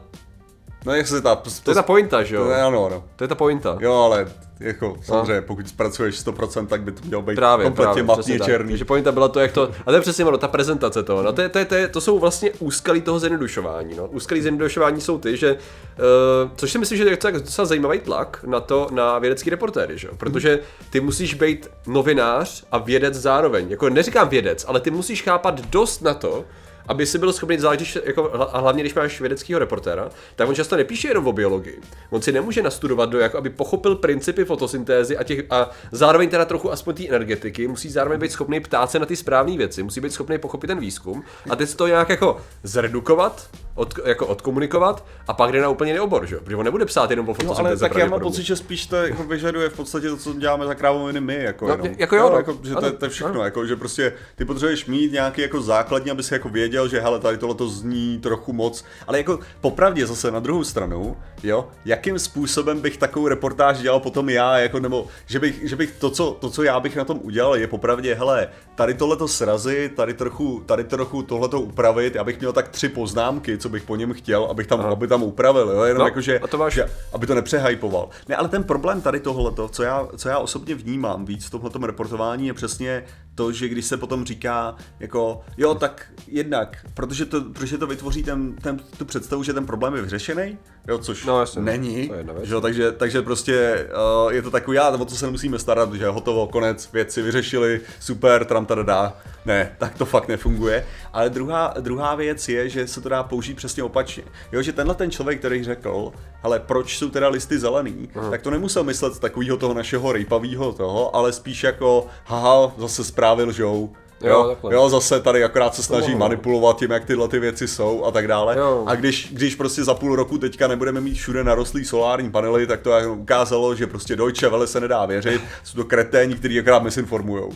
No 0.86 0.94
jak 0.94 1.06
se 1.06 1.22
ta... 1.22 1.34
to 1.62 1.70
je 1.70 1.74
ta 1.74 1.82
pointa, 1.82 2.22
že 2.22 2.36
jo? 2.36 2.44
to, 2.44 2.54
ano, 2.54 2.86
ano. 2.86 3.04
To 3.16 3.24
je 3.24 3.28
ta 3.28 3.34
pointa. 3.34 3.78
Jo, 3.80 3.94
ale 3.94 4.26
jako 4.60 4.96
samozřejmě, 5.02 5.40
pokud 5.40 5.68
zpracuješ 5.68 6.26
100%, 6.26 6.66
tak 6.66 6.82
by 6.82 6.92
to 6.92 7.00
mělo 7.04 7.22
být 7.22 7.34
Právě, 7.34 7.64
kompletně 7.64 7.92
právě, 7.92 8.02
matně 8.02 8.40
černý. 8.40 8.72
Takže 8.72 8.84
pointa 8.84 9.12
byla 9.12 9.28
to, 9.28 9.40
jak 9.40 9.52
to, 9.52 9.62
a 9.62 9.84
to 9.84 9.92
je 9.92 10.00
přesně 10.00 10.24
ono, 10.24 10.38
ta 10.38 10.48
prezentace 10.48 11.02
toho, 11.02 11.22
no 11.22 11.32
to, 11.32 11.42
je, 11.42 11.48
to, 11.48 11.58
je, 11.58 11.64
to, 11.64 11.74
je, 11.74 11.88
to 11.88 12.00
jsou 12.00 12.18
vlastně 12.18 12.50
úskalí 12.58 13.00
toho 13.00 13.18
zjednodušování, 13.18 13.94
no. 13.96 14.06
Úskalí 14.06 14.42
zjednodušování 14.42 15.00
jsou 15.00 15.18
ty, 15.18 15.36
že, 15.36 15.52
uh, 15.52 16.50
což 16.56 16.72
si 16.72 16.78
myslím, 16.78 16.98
že 16.98 17.04
je 17.04 17.16
docela- 17.16 17.32
docela 17.32 17.66
zajímavý 17.66 17.98
tlak 17.98 18.44
na 18.46 18.60
to, 18.60 18.88
na 18.90 19.18
vědecký 19.18 19.50
reportéry, 19.50 19.98
že 19.98 20.08
jo, 20.08 20.14
protože 20.16 20.58
ty 20.90 21.00
musíš 21.00 21.34
být 21.34 21.70
novinář 21.86 22.64
a 22.72 22.78
vědec 22.78 23.14
zároveň, 23.14 23.70
jako 23.70 23.88
neříkám 23.88 24.28
vědec, 24.28 24.64
ale 24.68 24.80
ty 24.80 24.90
musíš 24.90 25.22
chápat 25.22 25.60
dost 25.60 26.02
na 26.02 26.14
to, 26.14 26.44
aby 26.88 27.06
si 27.06 27.18
byl 27.18 27.32
schopný 27.32 27.58
záležit, 27.58 28.02
jako, 28.04 28.22
hla- 28.22 28.48
a 28.52 28.60
hlavně 28.60 28.82
když 28.82 28.94
máš 28.94 29.20
vědeckého 29.20 29.58
reportéra, 29.58 30.10
tak 30.36 30.48
on 30.48 30.54
často 30.54 30.76
nepíše 30.76 31.08
jenom 31.08 31.26
o 31.26 31.32
biologii. 31.32 31.80
On 32.10 32.22
si 32.22 32.32
nemůže 32.32 32.62
nastudovat 32.62 33.10
do, 33.10 33.18
jako, 33.18 33.38
aby 33.38 33.50
pochopil 33.50 33.96
principy 33.96 34.44
fotosyntézy 34.44 35.16
a, 35.16 35.22
těch, 35.22 35.44
a 35.50 35.70
zároveň 35.92 36.28
teda 36.28 36.44
trochu 36.44 36.72
aspoň 36.72 36.94
té 36.94 37.08
energetiky, 37.08 37.68
musí 37.68 37.90
zároveň 37.90 38.20
být 38.20 38.32
schopný 38.32 38.60
ptát 38.60 38.90
se 38.90 38.98
na 38.98 39.06
ty 39.06 39.16
správné 39.16 39.56
věci, 39.56 39.82
musí 39.82 40.00
být 40.00 40.12
schopný 40.12 40.38
pochopit 40.38 40.66
ten 40.66 40.80
výzkum 40.80 41.24
a 41.50 41.56
teď 41.56 41.74
to 41.74 41.86
nějak 41.86 42.08
jako 42.08 42.40
zredukovat, 42.62 43.48
od, 43.76 43.94
jako 44.04 44.26
odkomunikovat 44.26 45.04
a 45.28 45.32
pak 45.32 45.52
jde 45.52 45.60
na 45.62 45.68
úplně 45.68 45.90
jiný 45.92 46.00
obor, 46.00 46.26
že? 46.26 46.34
jo? 46.34 46.40
Protože 46.44 46.56
on 46.56 46.64
nebude 46.64 46.84
psát 46.84 47.10
jenom 47.10 47.26
o 47.26 47.30
No, 47.30 47.34
fotosyntéze. 47.34 47.84
ale 47.84 47.90
tak 47.90 47.98
já 47.98 48.06
mám 48.06 48.20
pocit, 48.20 48.42
že 48.42 48.56
spíš 48.56 48.86
to 48.86 48.96
jako 48.96 49.22
vyžaduje 49.24 49.68
v 49.68 49.76
podstatě 49.76 50.08
to, 50.08 50.16
co 50.16 50.34
děláme 50.34 50.66
za 50.66 50.74
krávoviny 50.74 51.20
my, 51.20 51.34
jako, 51.42 51.66
No, 51.68 51.72
jenom. 51.74 51.88
jako 51.98 52.16
jo, 52.16 52.30
no. 52.30 52.36
jako, 52.36 52.58
že 52.62 52.72
to, 52.72 52.78
Ano, 52.78 52.86
je- 52.86 52.92
to, 52.92 53.04
je 53.04 53.08
všechno, 53.08 53.30
ano. 53.32 53.44
jako, 53.44 53.66
že 53.66 53.76
prostě 53.76 54.12
ty 54.36 54.44
potřebuješ 54.44 54.86
mít 54.86 55.12
nějaký 55.12 55.40
jako 55.42 55.60
základní, 55.60 56.10
aby 56.10 56.22
si 56.22 56.34
jako 56.34 56.48
věděl, 56.48 56.88
že 56.88 57.00
hele, 57.00 57.20
tady 57.20 57.38
tohle 57.38 57.54
to 57.54 57.68
zní 57.68 58.18
trochu 58.18 58.52
moc, 58.52 58.84
ale 59.06 59.18
jako 59.18 59.38
popravdě 59.60 60.06
zase 60.06 60.30
na 60.30 60.40
druhou 60.40 60.64
stranu, 60.64 61.16
jo, 61.42 61.68
jakým 61.84 62.18
způsobem 62.18 62.80
bych 62.80 62.96
takovou 62.96 63.28
reportáž 63.28 63.78
dělal 63.78 64.00
potom 64.00 64.28
já, 64.28 64.58
jako, 64.58 64.80
nebo 64.80 65.06
že 65.26 65.38
bych, 65.38 65.68
že 65.68 65.76
bych 65.76 65.90
to, 65.98 66.10
co, 66.10 66.36
to, 66.40 66.50
co 66.50 66.62
já 66.62 66.80
bych 66.80 66.96
na 66.96 67.04
tom 67.04 67.20
udělal, 67.22 67.56
je 67.56 67.66
popravdě, 67.66 68.14
hele, 68.14 68.48
tady 68.74 68.94
tohleto 68.94 69.28
srazit, 69.28 69.94
tady 69.94 70.14
trochu, 70.14 70.62
tady 70.66 70.84
trochu 70.84 71.22
tohleto 71.22 71.60
upravit, 71.60 72.14
já 72.14 72.24
bych 72.24 72.38
měl 72.40 72.52
tak 72.52 72.68
tři 72.68 72.88
poznámky, 72.88 73.58
co 73.58 73.65
bych 73.68 73.82
po 73.82 73.96
něm 73.96 74.12
chtěl, 74.12 74.44
abych 74.44 74.66
tam, 74.66 74.80
aby 74.80 75.06
tam 75.08 75.22
upravil, 75.22 75.70
jo, 75.70 75.82
jenom 75.82 75.98
No, 76.00 76.04
jako, 76.04 76.20
že, 76.20 76.38
a 76.38 76.46
to 76.46 76.58
máš- 76.58 76.74
že 76.74 76.90
aby 77.12 77.26
to 77.26 77.34
nepřehypoval. 77.34 78.08
Ne, 78.28 78.36
ale 78.36 78.48
ten 78.48 78.64
problém 78.64 79.00
tady 79.00 79.20
tohleto, 79.20 79.68
co 79.68 79.82
já, 79.82 80.08
co 80.16 80.28
já 80.28 80.38
osobně 80.38 80.74
vnímám 80.74 81.24
víc 81.24 81.46
v 81.46 81.50
tomhletom 81.50 81.84
reportování, 81.84 82.46
je 82.46 82.54
přesně 82.54 83.04
to, 83.34 83.52
že 83.52 83.68
když 83.68 83.84
se 83.86 83.96
potom 83.96 84.24
říká, 84.24 84.74
jako, 85.00 85.40
jo, 85.56 85.74
tak 85.74 86.06
jednak, 86.26 86.86
protože 86.94 87.24
to, 87.24 87.40
protože 87.40 87.78
to 87.78 87.86
vytvoří 87.86 88.22
ten, 88.22 88.54
ten, 88.54 88.80
tu 88.98 89.04
představu, 89.04 89.42
že 89.42 89.52
ten 89.52 89.66
problém 89.66 89.94
je 89.94 90.02
vyřešený, 90.02 90.58
jo, 90.88 90.98
což 90.98 91.24
No, 91.24 91.40
jasně, 91.40 91.62
není, 91.62 92.10
že 92.42 92.54
jo, 92.54 92.60
takže, 92.60 92.92
takže 92.92 93.22
prostě 93.22 93.86
uh, 94.24 94.32
je 94.32 94.42
to 94.42 94.50
takový, 94.50 94.76
já, 94.76 94.88
o 94.88 95.04
co 95.04 95.16
se 95.16 95.26
nemusíme 95.26 95.58
starat, 95.58 95.94
že 95.94 96.08
hotovo, 96.08 96.46
konec, 96.46 96.92
věci 96.92 97.22
vyřešili, 97.22 97.80
super, 98.00 98.44
tram 98.44 98.66
dá. 98.82 99.16
Ne, 99.46 99.76
tak 99.78 99.94
to 99.94 100.06
fakt 100.06 100.28
nefunguje. 100.28 100.86
Ale 101.12 101.30
druhá, 101.30 101.74
druhá 101.80 102.14
věc 102.14 102.48
je, 102.48 102.68
že 102.68 102.86
se 102.86 103.00
to 103.00 103.08
dá 103.08 103.22
použít 103.22 103.54
přesně 103.54 103.82
opačně. 103.82 104.22
Jo, 104.52 104.62
že 104.62 104.72
tenhle 104.72 104.94
ten 104.94 105.10
člověk, 105.10 105.38
který 105.38 105.64
řekl, 105.64 106.12
hele, 106.42 106.60
proč 106.60 106.98
jsou 106.98 107.10
teda 107.10 107.28
listy 107.28 107.58
zelený, 107.58 108.08
Aha. 108.14 108.30
tak 108.30 108.42
to 108.42 108.50
nemusel 108.50 108.84
myslet 108.84 109.18
takového 109.18 109.56
toho 109.56 109.74
našeho 109.74 110.12
rejpavého 110.12 110.72
toho, 110.72 111.16
ale 111.16 111.32
spíš 111.32 111.62
jako, 111.62 112.06
haha, 112.24 112.72
zase 112.78 113.04
zprávy 113.04 113.44
lžou. 113.44 113.92
Jo, 114.24 114.56
Jo, 114.62 114.70
jo, 114.70 114.88
zase 114.88 115.20
tady 115.20 115.44
akorát 115.44 115.74
se 115.74 115.82
snaží 115.82 116.10
mohlo. 116.10 116.18
manipulovat 116.18 116.78
tím, 116.78 116.90
jak 116.90 117.04
tyhle 117.04 117.28
ty 117.28 117.38
věci 117.38 117.68
jsou 117.68 118.04
a 118.04 118.10
tak 118.10 118.28
dále. 118.28 118.58
Jo. 118.58 118.84
A 118.86 118.94
když, 118.94 119.28
když 119.32 119.54
prostě 119.54 119.84
za 119.84 119.94
půl 119.94 120.16
roku 120.16 120.38
teďka 120.38 120.68
nebudeme 120.68 121.00
mít 121.00 121.14
všude 121.14 121.44
narostlý 121.44 121.84
solární 121.84 122.30
panely, 122.30 122.66
tak 122.66 122.80
to 122.80 122.90
ukázalo, 123.16 123.74
že 123.74 123.86
prostě 123.86 124.16
Deutsche 124.16 124.48
Welle 124.48 124.66
se 124.66 124.80
nedá 124.80 125.06
věřit, 125.06 125.42
jsou 125.64 125.76
to 125.76 125.84
kreténi, 125.84 126.34
kteří 126.34 126.58
akorát 126.60 126.82
misinformujou. 126.82 127.52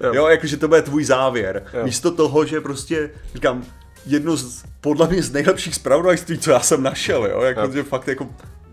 Jo. 0.00 0.14
Jo, 0.14 0.26
jakože 0.26 0.56
to 0.56 0.68
bude 0.68 0.82
tvůj 0.82 1.04
závěr. 1.04 1.62
Jo. 1.74 1.84
Místo 1.84 2.10
toho, 2.10 2.44
že 2.44 2.60
prostě, 2.60 3.10
říkám, 3.34 3.64
jedno 4.06 4.36
z, 4.36 4.62
podle 4.80 5.08
mě 5.08 5.22
z 5.22 5.32
nejlepších 5.32 5.74
zpravodajství, 5.74 6.38
co 6.38 6.50
já 6.50 6.60
jsem 6.60 6.82
našel, 6.82 7.26
jo, 7.26 7.40
jako, 7.40 7.60
Jo. 7.60 7.70
že 7.72 7.82
fakt 7.82 8.08
jako, 8.08 8.26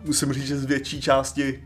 musím 0.05 0.33
říct, 0.33 0.47
že 0.47 0.57
z 0.57 0.65
větší 0.65 1.01
části 1.01 1.63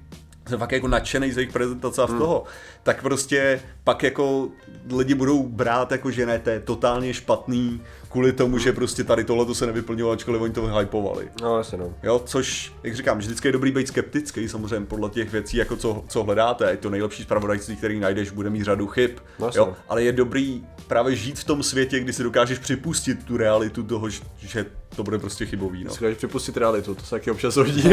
jsem 0.49 0.59
fakt 0.59 0.71
jako 0.71 0.87
nadšený 0.87 1.31
z 1.31 1.37
jejich 1.37 1.51
prezentace 1.51 2.01
a 2.01 2.07
z 2.07 2.17
toho, 2.17 2.43
tak 2.83 3.01
prostě 3.01 3.61
pak 3.83 4.03
jako 4.03 4.49
lidi 4.95 5.13
budou 5.13 5.43
brát 5.43 5.91
jako, 5.91 6.11
že 6.11 6.25
ne, 6.25 6.39
to 6.39 6.49
je 6.49 6.59
totálně 6.59 7.13
špatný, 7.13 7.81
kvůli 8.15 8.33
tomu, 8.33 8.57
že 8.57 8.73
prostě 8.73 9.03
tady 9.03 9.23
tohle 9.23 9.55
se 9.55 9.65
nevyplnilo, 9.65 10.11
ačkoliv 10.11 10.41
oni 10.41 10.53
to 10.53 10.65
hypovali. 10.65 11.29
No, 11.41 11.57
jasně, 11.57 11.77
no. 11.77 11.93
Jo, 12.03 12.21
což, 12.25 12.73
jak 12.83 12.95
říkám, 12.95 13.17
vždycky 13.17 13.47
je 13.47 13.51
dobrý 13.51 13.71
být 13.71 13.87
skeptický, 13.87 14.49
samozřejmě 14.49 14.85
podle 14.85 15.09
těch 15.09 15.31
věcí, 15.31 15.57
jako 15.57 15.75
co, 15.77 16.03
co 16.07 16.23
hledáte. 16.23 16.71
Je 16.71 16.77
to 16.77 16.89
nejlepší 16.89 17.23
zpravodajství, 17.23 17.75
který 17.75 17.99
najdeš, 17.99 18.31
bude 18.31 18.49
mít 18.49 18.63
řadu 18.63 18.87
chyb. 18.87 19.11
No, 19.39 19.45
jasně. 19.45 19.59
jo, 19.59 19.73
ale 19.89 20.03
je 20.03 20.11
dobrý 20.11 20.63
právě 20.87 21.15
žít 21.15 21.39
v 21.39 21.43
tom 21.43 21.63
světě, 21.63 21.99
kdy 21.99 22.13
si 22.13 22.23
dokážeš 22.23 22.59
připustit 22.59 23.23
tu 23.25 23.37
realitu 23.37 23.83
toho, 23.83 24.09
že- 24.09 24.65
to 24.95 25.03
bude 25.03 25.19
prostě 25.19 25.45
chybový. 25.45 25.83
No. 25.83 25.89
Dokážeš 25.89 26.17
připustit 26.17 26.57
realitu, 26.57 26.95
to 26.95 27.03
se 27.03 27.09
taky 27.09 27.31
občas 27.31 27.55
hodí. 27.55 27.83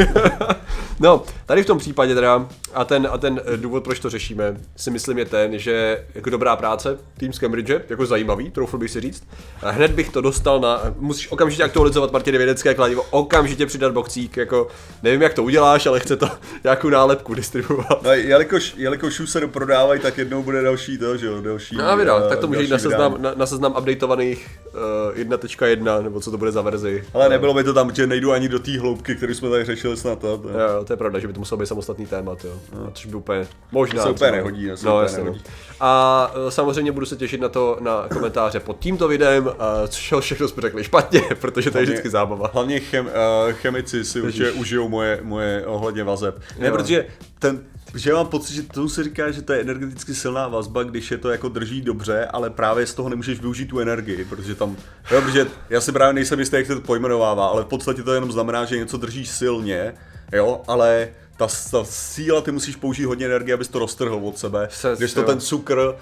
no, 1.01 1.23
tady 1.47 1.63
v 1.63 1.67
tom 1.67 1.79
případě 1.79 2.15
teda, 2.15 2.49
a 2.75 2.85
ten, 2.85 3.09
a 3.11 3.19
ten 3.19 3.41
eh, 3.45 3.57
důvod, 3.57 3.85
proč 3.85 3.99
to 3.99 4.11
řešíme, 4.11 4.57
si 4.77 4.91
myslím 4.91 5.19
je 5.19 5.25
ten, 5.25 5.59
že 5.59 6.05
jako 6.15 6.31
dobrá 6.31 6.57
práce, 6.57 6.99
tým 7.19 7.33
z 7.33 7.39
Cambridge, 7.39 7.71
jako 7.89 8.07
zajímavý, 8.07 8.51
troufl 8.51 8.79
bych 8.79 8.91
si 8.91 9.01
říct. 9.01 9.25
A 9.63 9.71
hned 9.71 9.91
bych 9.91 10.11
to 10.13 10.21
dostal 10.21 10.61
na, 10.61 10.81
musíš 10.99 11.33
okamžitě 11.33 11.63
aktualizovat 11.63 12.13
Martiny 12.13 12.39
vědecké 12.39 12.75
kladivo, 12.75 13.03
okamžitě 13.11 13.67
přidat 13.67 13.93
boxík, 13.93 14.37
jako 14.37 14.69
nevím 15.03 15.23
jak 15.23 15.35
to 15.35 15.43
uděláš, 15.43 15.87
ale 15.87 16.01
chce 16.01 16.17
to 16.17 16.29
nějakou 16.65 16.89
nálepku 16.89 17.35
distribuovat. 17.35 18.03
No, 18.03 18.13
jelikož, 18.13 18.75
jelikož 18.77 19.21
už 19.21 19.31
se 19.31 19.41
doprodávají, 19.41 20.01
tak 20.01 20.19
jednou 20.19 20.43
bude 20.43 20.63
další 20.63 20.99
to, 20.99 21.17
že 21.17 21.27
jo, 21.27 21.41
další. 21.41 21.77
No 21.77 21.85
a 21.89 21.95
vydal, 21.95 22.23
eh, 22.25 22.29
tak 22.29 22.39
to 22.39 22.47
může 22.47 22.63
jít 22.63 22.71
na 22.71 22.79
seznam, 22.79 23.17
na, 23.19 23.33
na 23.37 23.47
seznam 23.47 23.75
updateovaných 23.79 24.49
uh, 24.75 25.19
1.1, 25.19 26.03
nebo 26.03 26.21
co 26.21 26.31
to 26.31 26.39
bude 26.39 26.53
za 26.53 26.63
verzi. 26.63 27.05
Ale 27.15 27.29
nebylo 27.29 27.55
by 27.55 27.65
to 27.65 27.75
tam, 27.75 27.95
že 27.95 28.07
nejdu 28.07 28.33
ani 28.33 28.49
do 28.49 28.59
té 28.59 28.79
hloubky, 28.79 29.15
kterou 29.15 29.35
jsme 29.35 29.51
tady 29.51 29.65
řešili 29.65 29.97
snad. 29.97 30.19
To, 30.19 30.39
to. 30.39 30.49
Jo, 30.49 30.85
to 30.85 30.93
je 30.93 30.97
pravda, 30.97 31.19
že 31.19 31.27
by 31.27 31.33
to 31.33 31.39
musel 31.39 31.59
být 31.59 31.67
samostatný 31.67 32.07
témat, 32.07 32.45
jo. 32.45 32.53
No. 32.75 32.91
Což 32.95 33.07
by 33.07 33.15
úplně 33.15 33.47
možná. 33.73 34.03
To 34.03 34.09
se 34.09 34.15
úplně 34.15 34.31
nehodí, 34.31 34.67
no, 34.67 34.75
úplně 34.75 35.03
jasně, 35.03 35.19
no. 35.19 35.25
nehodí. 35.25 35.43
A 35.81 36.33
e, 36.49 36.51
samozřejmě 36.51 36.93
budu 36.93 37.07
se 37.07 37.17
těšit 37.17 37.41
na 37.41 37.49
to, 37.49 37.77
na 37.81 38.09
komentáře 38.09 38.61
pod 38.61 38.79
tímto 38.79 39.09
videem, 39.09 39.51
a 39.59 39.89
co 39.89 40.21
všechno 40.21 40.49
jsme 40.49 40.63
řekli 40.63 40.85
špatně, 40.85 41.23
protože 41.41 41.71
to 41.71 41.79
je 41.79 41.85
vždycky 41.85 42.11
zábava. 42.11 42.51
Hlavně 42.53 42.81
chem, 42.81 43.07
uh, 43.07 43.53
chemici 43.53 44.05
si 44.05 44.21
určitě 44.21 44.53
užijou 44.53 44.89
moje, 44.89 45.19
moje 45.23 45.67
ohledně 45.67 46.05
vazeb. 46.05 46.41
Ne, 46.59 46.67
Jo. 46.67 46.73
protože 46.73 47.07
ten, 47.43 47.61
že 47.95 48.13
mám 48.13 48.27
pocit, 48.27 48.55
že 48.55 48.63
tomu 48.63 48.89
se 48.89 49.05
říká, 49.05 49.31
že 49.31 49.43
to 49.43 49.53
je 49.53 49.61
energeticky 49.61 50.15
silná 50.15 50.49
vazba, 50.49 50.83
když 50.83 51.11
je 51.11 51.19
to 51.19 51.31
jako 51.31 51.49
drží 51.49 51.81
dobře, 51.81 52.27
ale 52.27 52.51
právě 52.51 52.87
z 52.87 52.95
toho 52.95 53.09
nemůžeš 53.09 53.41
využít 53.41 53.67
tu 53.67 53.81
energii, 53.81 54.25
protože 54.25 54.55
tam, 54.55 54.77
jo, 55.11 55.23
protože 55.23 55.47
já 55.71 55.81
si 55.81 55.93
právě 55.93 56.13
nejsem 56.15 56.39
jistý, 56.41 56.57
jak 56.57 56.67
se 56.67 56.75
to 56.75 56.81
pojmenovává, 56.81 57.47
ale 57.47 57.63
v 57.63 57.67
podstatě 57.67 58.03
to 58.03 58.15
jenom 58.15 58.33
znamená, 58.33 58.65
že 58.65 58.79
něco 58.79 58.97
drží 58.97 59.27
silně, 59.27 59.95
jo, 60.33 60.61
ale 60.69 61.09
ta, 61.37 61.47
ta 61.71 61.85
síla, 61.85 62.41
ty 62.41 62.53
musíš 62.53 62.77
použít 62.77 63.05
hodně 63.05 63.27
energie, 63.27 63.55
abys 63.55 63.69
to 63.69 63.79
roztrhl 63.79 64.15
od 64.23 64.39
sebe. 64.39 64.69
Se- 64.71 64.95
Když 64.99 65.13
to 65.13 65.21
jo. 65.21 65.27
ten 65.27 65.41
cukr 65.41 65.95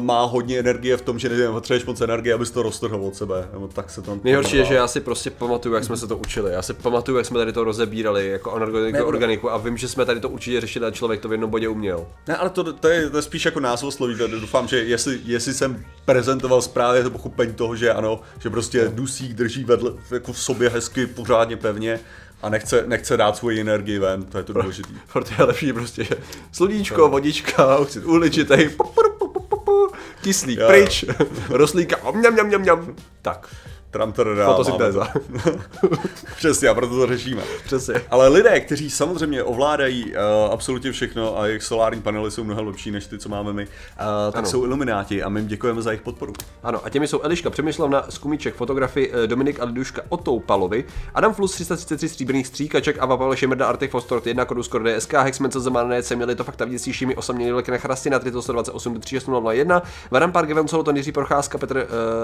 má 0.00 0.24
hodně 0.24 0.58
energie 0.58 0.96
v 0.96 1.02
tom, 1.02 1.18
že 1.18 1.28
nevím, 1.28 1.52
potřebuješ 1.52 1.84
moc 1.84 2.00
energie, 2.00 2.34
abys 2.34 2.50
to 2.50 2.62
roztrhl 2.62 3.04
od 3.04 3.16
sebe. 3.16 3.48
Nebo 3.52 3.68
tak 3.68 3.90
se 3.90 4.02
tam 4.02 4.20
Nejhorší 4.24 4.56
je, 4.56 4.64
že 4.64 4.74
já 4.74 4.88
si 4.88 5.00
prostě 5.00 5.30
pamatuju, 5.30 5.74
jak 5.74 5.84
jsme 5.84 5.96
se 5.96 6.06
to 6.06 6.16
učili. 6.16 6.52
Já 6.52 6.62
si 6.62 6.74
pamatuju, 6.74 7.16
jak 7.16 7.26
jsme 7.26 7.38
tady 7.38 7.52
to 7.52 7.64
rozebírali 7.64 8.28
jako 8.28 8.52
anorganiku, 8.52 8.98
Ne, 8.98 9.02
organiku 9.02 9.52
a 9.52 9.56
vím, 9.56 9.76
že 9.76 9.88
jsme 9.88 10.04
tady 10.04 10.20
to 10.20 10.28
určitě 10.28 10.60
řešili 10.60 10.86
a 10.86 10.90
člověk 10.90 11.20
to 11.20 11.28
v 11.28 11.32
jednom 11.32 11.50
bodě 11.50 11.68
uměl. 11.68 12.06
Ne, 12.28 12.36
ale 12.36 12.50
to, 12.50 12.72
to, 12.72 12.88
je, 12.88 13.10
to 13.10 13.16
je 13.16 13.22
spíš 13.22 13.44
jako 13.44 13.60
názvosloví, 13.60 14.14
doufám, 14.40 14.68
že 14.68 14.78
jestli, 14.78 15.20
jestli 15.24 15.54
jsem 15.54 15.84
prezentoval 16.04 16.62
správně 16.62 17.02
to 17.02 17.10
pochopení 17.10 17.54
toho, 17.54 17.76
že 17.76 17.92
ano, 17.92 18.20
že 18.38 18.50
prostě 18.50 18.90
dusík 18.94 19.32
drží 19.32 19.64
vedle, 19.64 19.92
jako 20.10 20.32
v 20.32 20.38
sobě 20.38 20.68
hezky, 20.68 21.06
pořádně 21.06 21.56
pevně 21.56 22.00
a 22.42 22.48
nechce, 22.48 22.84
nechce 22.86 23.16
dát 23.16 23.36
svoji 23.36 23.60
energii 23.60 23.98
ven, 23.98 24.22
to 24.22 24.38
je 24.38 24.44
to 24.44 24.52
důležité. 24.52 24.88
Proto 25.12 25.30
je 25.38 25.44
lepší 25.44 25.72
prostě, 25.72 26.04
že 26.04 26.14
sluníčko, 26.52 27.08
vodička, 27.08 27.76
oxid 27.76 28.04
kyslík 30.24 30.58
Jo. 30.58 30.66
pryč, 30.66 31.04
rostlíka, 31.60 32.00
mňam, 32.00 32.32
mňam, 32.32 32.46
mňam, 32.48 32.60
mňam. 32.64 32.80
Tak. 33.20 33.52
Tram, 33.94 34.12
Fotosyntéza. 34.12 35.08
to. 35.80 35.88
Přesně, 36.36 36.68
a 36.68 36.74
proto 36.74 36.96
to 36.96 37.06
řešíme. 37.06 37.42
Přesně. 37.64 37.94
Ale 38.10 38.28
lidé, 38.28 38.60
kteří 38.60 38.90
samozřejmě 38.90 39.42
ovládají 39.42 40.04
uh, 40.04 40.52
absolutně 40.52 40.92
všechno 40.92 41.38
a 41.38 41.46
jejich 41.46 41.62
solární 41.62 42.02
panely 42.02 42.30
jsou 42.30 42.44
mnohem 42.44 42.66
lepší 42.66 42.90
než 42.90 43.06
ty, 43.06 43.18
co 43.18 43.28
máme 43.28 43.52
my, 43.52 43.62
uh, 43.62 43.68
tak 44.32 44.36
Ano. 44.38 44.46
jsou 44.46 44.64
ilumináti 44.64 45.22
a 45.22 45.28
my 45.28 45.40
jim 45.40 45.48
děkujeme 45.48 45.82
za 45.82 45.90
jejich 45.90 46.02
podporu. 46.02 46.32
Ano, 46.62 46.80
a 46.84 46.90
těmi 46.90 47.08
jsou 47.08 47.20
Eliška 47.22 47.50
Přemyslovna, 47.50 48.04
Skumíček, 48.08 48.54
fotografy 48.54 49.10
eh, 49.12 49.26
Dominik 49.26 49.60
a 49.60 49.64
Liduška 49.64 50.02
Otoupalovi, 50.08 50.84
Adam 51.14 51.34
Flus 51.34 51.52
333 51.52 52.08
stříbrných 52.08 52.46
stříkaček, 52.46 52.96
Ava 53.00 53.16
Pavel 53.16 53.36
Šemerda, 53.36 53.66
Artek 53.66 53.90
Fostort 53.90 54.26
1, 54.26 54.44
Kodus 54.44 54.68
Korde 54.68 55.00
SK, 55.00 55.12
Hexman 55.12 55.50
co 55.50 55.60
Zemané, 55.60 56.02
C, 56.02 56.16
měli 56.16 56.34
to 56.34 56.44
fakta 56.44 56.64
vidící 56.64 56.92
šími, 56.92 57.16
osamělý 57.16 57.52
lekne 57.52 57.78
Chrastina, 57.78 58.20
128 58.40 59.00
36001, 59.00 59.82
Varan 60.10 60.32
Park, 60.32 60.48
Geven 60.48 60.68
Solo, 60.68 60.84
Jiří 60.94 61.12
Procházka, 61.12 61.58
Petr 61.58 61.76
uh, 61.76 61.82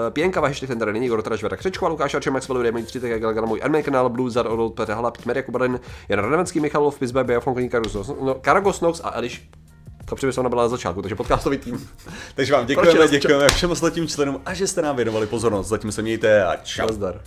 Pěnka, 0.09 0.41
Vaši 0.41 0.67
Tender, 0.67 0.93
Nyní, 0.93 1.05
Igor 1.05 1.21
Tražvera, 1.21 1.57
Křečko, 1.61 1.89
Lukáš 1.89 2.13
Arčem, 2.13 2.33
Max 2.33 2.47
Demon 2.47 2.83
3, 2.83 2.99
tak 2.99 3.09
jak 3.09 3.45
můj 3.45 3.59
anime 3.63 3.83
kanál, 3.83 4.09
Blue 4.09 4.31
Zar, 4.31 4.47
Odol, 4.47 4.69
Petr 4.69 4.91
Hala, 4.91 5.11
Petr 5.11 5.27
Merek, 5.27 5.45
Kubaden, 5.45 5.79
Jan 6.09 6.19
Radevenský, 6.19 6.59
Michalov, 6.59 6.99
Pizbe, 6.99 7.23
Karagos, 7.69 8.11
no, 8.21 8.35
Karagos 8.35 8.81
Nox 8.81 9.01
a 9.03 9.11
Eliš 9.15 9.49
to 10.05 10.15
Přemyslovna 10.15 10.49
byla 10.49 10.63
na 10.63 10.69
začátku, 10.69 11.01
takže 11.01 11.15
podcastový 11.15 11.57
tým. 11.57 11.89
Takže 12.35 12.53
vám 12.53 12.65
děkujeme, 12.65 12.99
Proč? 12.99 13.11
děkujeme 13.11 13.47
všem 13.47 13.71
ostatním 13.71 14.07
členům 14.07 14.41
a 14.45 14.53
že 14.53 14.67
jste 14.67 14.81
nám 14.81 14.95
věnovali 14.95 15.27
pozornost. 15.27 15.67
Zatím 15.67 15.91
se 15.91 16.01
mějte 16.01 16.45
a 16.45 16.55
čau. 16.55 16.85
Nazdar. 16.85 17.21